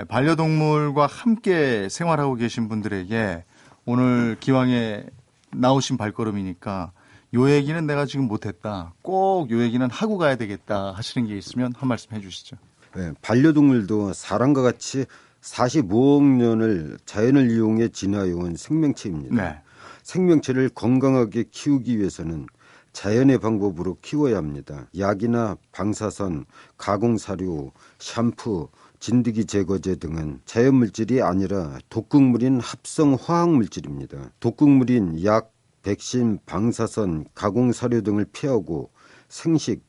반려동물과 0.08 1.06
함께 1.06 1.88
생활하고 1.90 2.36
계신 2.36 2.68
분들에게 2.68 3.44
오늘 3.86 4.38
기왕에 4.40 5.06
나오신 5.52 5.98
발걸음이니까 5.98 6.92
요 7.36 7.50
얘기는 7.52 7.86
내가 7.86 8.06
지금 8.06 8.28
못했다. 8.28 8.94
꼭 9.02 9.52
요 9.52 9.62
얘기는 9.62 9.88
하고 9.90 10.18
가야 10.18 10.36
되겠다 10.36 10.92
하시는 10.92 11.28
게 11.28 11.38
있으면 11.38 11.74
한 11.76 11.90
말씀 11.90 12.12
해주시죠. 12.16 12.58
네, 12.96 13.12
반려동물도 13.22 14.14
사람과 14.14 14.62
같이 14.62 15.06
45억 15.42 16.24
년을 16.24 16.98
자연을 17.06 17.52
이용해 17.52 17.90
진화해온 17.90 18.56
생명체입니다. 18.56 19.36
네. 19.36 19.62
생명체를 20.04 20.70
건강하게 20.70 21.46
키우기 21.52 22.00
위해서는 22.00 22.48
자연의 22.94 23.40
방법으로 23.40 23.98
키워야 24.02 24.38
합니다. 24.38 24.88
약이나 24.98 25.58
방사선, 25.72 26.46
가공사료, 26.78 27.72
샴푸, 27.98 28.70
진드기 29.04 29.44
제거제 29.44 29.96
등은 29.96 30.40
자연물질이 30.46 31.22
아니라 31.22 31.78
독극물인 31.90 32.62
합성 32.62 33.18
화학물질입니다. 33.22 34.32
독극물인 34.40 35.26
약, 35.26 35.52
백신, 35.82 36.40
방사선, 36.46 37.26
가공사료 37.36 38.00
등을 38.00 38.26
피하고 38.32 38.92
생식, 39.28 39.84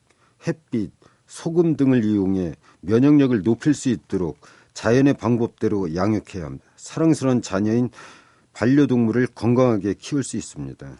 햇빛, 0.45 0.91
소금 1.27 1.77
등을 1.77 2.03
이용해 2.03 2.55
면역력을 2.81 3.41
높일 3.43 3.73
수 3.73 3.87
있도록 3.87 4.37
자연의 4.73 5.13
방법대로 5.13 5.95
양육해야 5.95 6.43
합니다. 6.43 6.65
사랑스러운 6.75 7.41
자녀인 7.41 7.91
반려동물을 8.51 9.27
건강하게 9.27 9.93
키울 9.93 10.25
수 10.25 10.35
있습니다. 10.35 10.91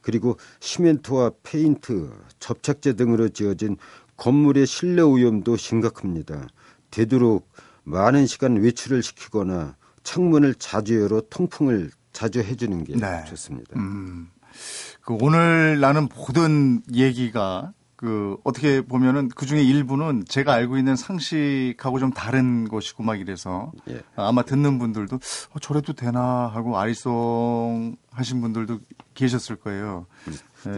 그리고 0.00 0.38
시멘트와 0.60 1.32
페인트, 1.42 2.12
접착제 2.38 2.94
등으로 2.94 3.28
지어진 3.28 3.76
건물의 4.16 4.66
실내 4.66 5.02
오염도 5.02 5.58
심각합니다. 5.58 6.48
되도록 6.90 7.50
많은 7.84 8.26
시간 8.26 8.56
외출을 8.56 9.02
시키거나 9.02 9.76
창문을 10.02 10.54
자주 10.54 11.00
열어 11.00 11.22
통풍을 11.28 11.90
자주 12.12 12.40
해주는 12.40 12.84
게 12.84 12.96
네. 12.96 13.24
좋습니다. 13.26 13.78
음, 13.78 14.28
그 15.02 15.16
오늘 15.20 15.80
나는 15.80 16.08
모든 16.14 16.82
얘기가 16.92 17.72
그 17.98 18.36
어떻게 18.44 18.80
보면은 18.80 19.28
그 19.28 19.44
중에 19.44 19.60
일부는 19.60 20.24
제가 20.28 20.52
알고 20.52 20.78
있는 20.78 20.94
상식하고 20.94 21.98
좀 21.98 22.12
다른 22.12 22.68
것이고 22.68 23.02
막 23.02 23.18
이래서 23.18 23.72
예. 23.90 24.00
아마 24.14 24.42
듣는 24.42 24.78
분들도 24.78 25.16
어, 25.16 25.58
저래도 25.60 25.94
되나 25.94 26.46
하고 26.46 26.78
아리송 26.78 27.96
하신 28.12 28.40
분들도 28.40 28.78
계셨을 29.14 29.56
거예요. 29.56 30.06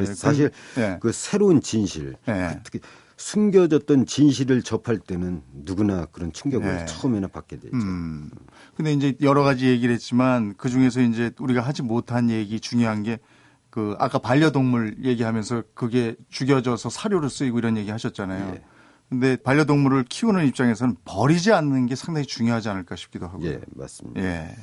예, 0.00 0.06
사실 0.06 0.50
그, 0.74 0.80
예. 0.80 0.98
그 0.98 1.12
새로운 1.12 1.60
진실, 1.60 2.16
예. 2.26 2.58
특히 2.64 2.80
숨겨졌던 3.20 4.06
진실을 4.06 4.62
접할 4.62 4.98
때는 4.98 5.42
누구나 5.52 6.06
그런 6.06 6.32
충격을 6.32 6.66
네. 6.66 6.84
처음에는 6.86 7.28
받게 7.30 7.58
되죠. 7.60 7.76
음. 7.76 8.30
근데 8.76 8.92
이제 8.92 9.14
여러 9.20 9.42
가지 9.42 9.66
얘기를 9.66 9.94
했지만 9.94 10.54
그 10.56 10.68
중에서 10.68 11.00
이제 11.02 11.30
우리가 11.38 11.60
하지 11.60 11.82
못한 11.82 12.30
얘기 12.30 12.60
중요한 12.60 13.02
게 13.02 13.18
그 13.70 13.94
아까 13.98 14.18
반려동물 14.18 14.96
얘기하면서 15.04 15.62
그게 15.74 16.16
죽여져서 16.28 16.90
사료를 16.90 17.30
쓰이고 17.30 17.58
이런 17.58 17.76
얘기 17.76 17.90
하셨잖아요. 17.90 18.54
예. 18.56 18.62
근데 19.08 19.36
반려동물을 19.36 20.04
키우는 20.04 20.46
입장에서는 20.46 20.96
버리지 21.04 21.52
않는 21.52 21.86
게 21.86 21.96
상당히 21.96 22.26
중요하지 22.26 22.68
않을까 22.68 22.94
싶기도 22.94 23.26
하고요. 23.26 23.48
예, 23.50 23.60
맞습니다. 23.74 24.20
예. 24.22 24.54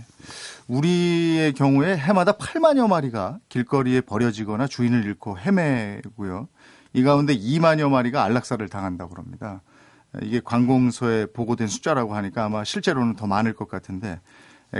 우리의 0.68 1.54
경우에 1.54 1.98
해마다 1.98 2.34
8만여 2.34 2.88
마리가 2.88 3.40
길거리에 3.50 4.00
버려지거나 4.02 4.68
주인을 4.68 5.04
잃고 5.04 5.38
헤매고요. 5.38 6.48
이 6.94 7.04
가운데 7.04 7.36
2만여 7.38 7.90
마리가 7.90 8.24
안락사를 8.24 8.68
당한다고 8.70 9.16
합니다. 9.16 9.62
이게 10.22 10.40
관공서에 10.44 11.28
보고된 11.28 11.68
숫자라고 11.68 12.16
하니까 12.16 12.46
아마 12.46 12.64
실제로는 12.64 13.16
더 13.16 13.28
많을 13.28 13.54
것 13.54 13.68
같은데 13.68 14.20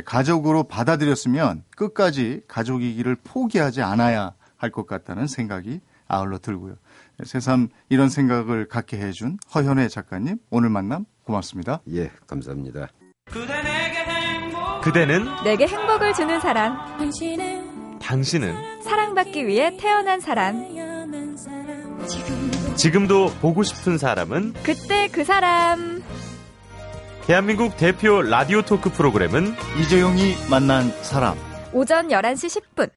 가족으로 0.06 0.64
받아들였으면 0.64 1.64
끝까지 1.76 2.42
가족이기를 2.48 3.16
포기하지 3.24 3.82
않아야 3.82 4.34
할 4.58 4.72
것 4.72 4.88
같다는 4.88 5.28
생각이 5.28 5.82
아울러 6.08 6.40
들고요. 6.40 6.76
새삼 7.24 7.70
이런 7.90 8.10
생각을 8.10 8.68
갖게 8.68 8.98
해준 8.98 9.38
허현애 9.54 9.88
작가님 9.88 10.38
오늘 10.50 10.70
만남 10.70 11.06
고맙습니다. 11.26 11.82
예, 11.94 12.10
감사합니다. 12.26 12.88
그대는 14.84 15.26
내게 15.44 15.68
행복을 15.68 16.14
주는 16.14 16.40
사람. 16.40 16.78
당신은 18.00 18.82
사랑받기 18.82 19.46
위해 19.46 19.76
태어난 19.78 20.20
사람. 20.20 20.87
지금도 22.76 23.34
보고 23.42 23.64
싶은 23.64 23.98
사람은 23.98 24.54
그때 24.64 25.08
그 25.12 25.24
사람. 25.24 26.04
대한민국 27.26 27.76
대표 27.76 28.22
라디오 28.22 28.62
토크 28.62 28.90
프로그램은 28.92 29.56
이재용이 29.82 30.36
만난 30.50 30.92
사람. 31.02 31.38
오전 31.74 32.08
11시 32.08 32.62
10분. 32.76 32.90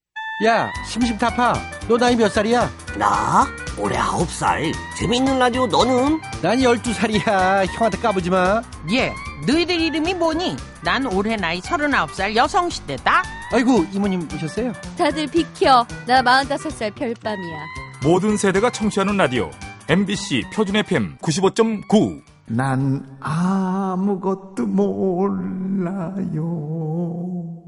야, 0.46 0.70
심심타파. 0.87 1.55
너 1.88 1.99
나이 1.99 2.14
몇 2.16 2.29
살이야? 2.31 2.70
나? 2.96 3.46
올해 3.77 3.99
9살. 3.99 4.73
재밌는 4.99 5.38
라디오 5.38 5.66
너는? 5.66 6.20
난 6.42 6.59
12살이야. 6.59 7.66
형한테 7.75 7.99
까부지 7.99 8.31
마. 8.31 8.62
예. 8.92 9.12
너희들 9.46 9.81
이름이 9.81 10.14
뭐니? 10.14 10.57
난 10.83 11.05
올해 11.07 11.37
나이 11.37 11.61
39살 11.61 12.37
여성시대다. 12.37 13.23
아이고, 13.53 13.85
이모님 13.92 14.29
오셨어요? 14.33 14.73
다들 14.96 15.27
비켜. 15.27 15.87
나 16.07 16.23
45살 16.23 16.94
별밤이야. 16.94 17.89
모든 18.03 18.37
세대가 18.39 18.71
청취하는 18.71 19.17
라디오 19.19 19.51
MBC 19.89 20.45
표준 20.55 20.77
FM 20.77 21.19
95.9. 21.19 22.23
난 22.47 23.05
아무것도 23.21 24.67
몰라요. 24.67 26.17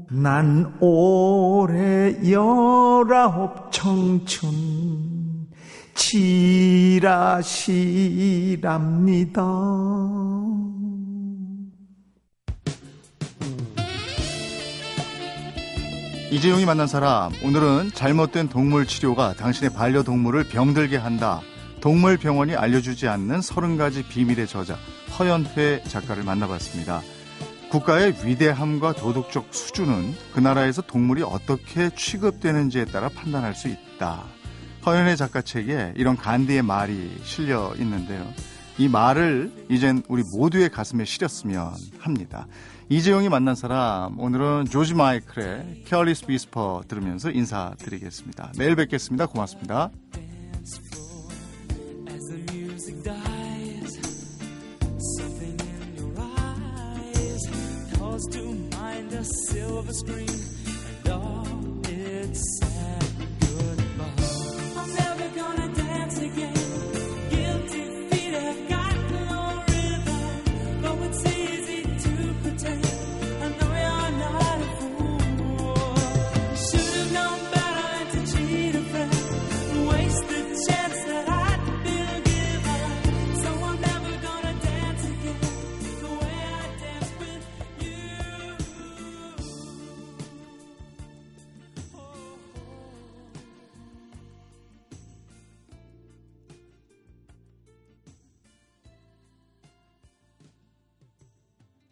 난 0.09 0.73
올해 0.79 2.15
열아홉 2.29 3.71
청춘 3.71 5.47
지라시랍니다. 5.93 6.63
이재용이 16.33 16.65
만난 16.65 16.87
사람 16.87 17.31
오늘은 17.43 17.91
잘못된 17.93 18.49
동물 18.49 18.87
치료가 18.87 19.35
당신의 19.35 19.71
반려동물을 19.71 20.45
병들게 20.45 20.97
한다. 20.97 21.41
동물 21.79 22.17
병원이 22.17 22.55
알려주지 22.55 23.07
않는 23.07 23.39
30가지 23.39 24.07
비밀의 24.07 24.47
저자 24.47 24.75
허연회 25.19 25.83
작가를 25.83 26.23
만나봤습니다. 26.23 27.03
국가의 27.69 28.15
위대함과 28.25 28.93
도덕적 28.93 29.49
수준은 29.51 30.15
그 30.33 30.39
나라에서 30.39 30.81
동물이 30.81 31.21
어떻게 31.21 31.91
취급되는지에 31.95 32.85
따라 32.85 33.09
판단할 33.09 33.53
수 33.53 33.67
있다. 33.67 34.23
허현회 34.87 35.15
작가 35.15 35.43
책에 35.43 35.93
이런 35.95 36.17
간디의 36.17 36.63
말이 36.63 37.15
실려 37.21 37.75
있는데요. 37.77 38.27
이 38.79 38.87
말을 38.87 39.67
이젠 39.69 40.01
우리 40.07 40.23
모두의 40.33 40.69
가슴에 40.69 41.05
실었으면 41.05 41.75
합니다. 41.99 42.47
이재용이 42.93 43.27
만난 43.27 43.55
사람 43.55 44.19
오늘은 44.19 44.65
조지 44.65 44.93
마이클의 44.93 45.85
Careless 45.87 46.27
Whisper 46.27 46.83
들으면서 46.87 47.31
인사드리겠습니다. 47.31 48.51
내일 48.55 48.75
뵙겠습니다. 48.75 49.25
고맙습니다. 49.25 49.89
silver 59.53 59.93
screen 59.93 60.27
and 60.27 61.09
all 61.09 61.47
its 61.87 62.72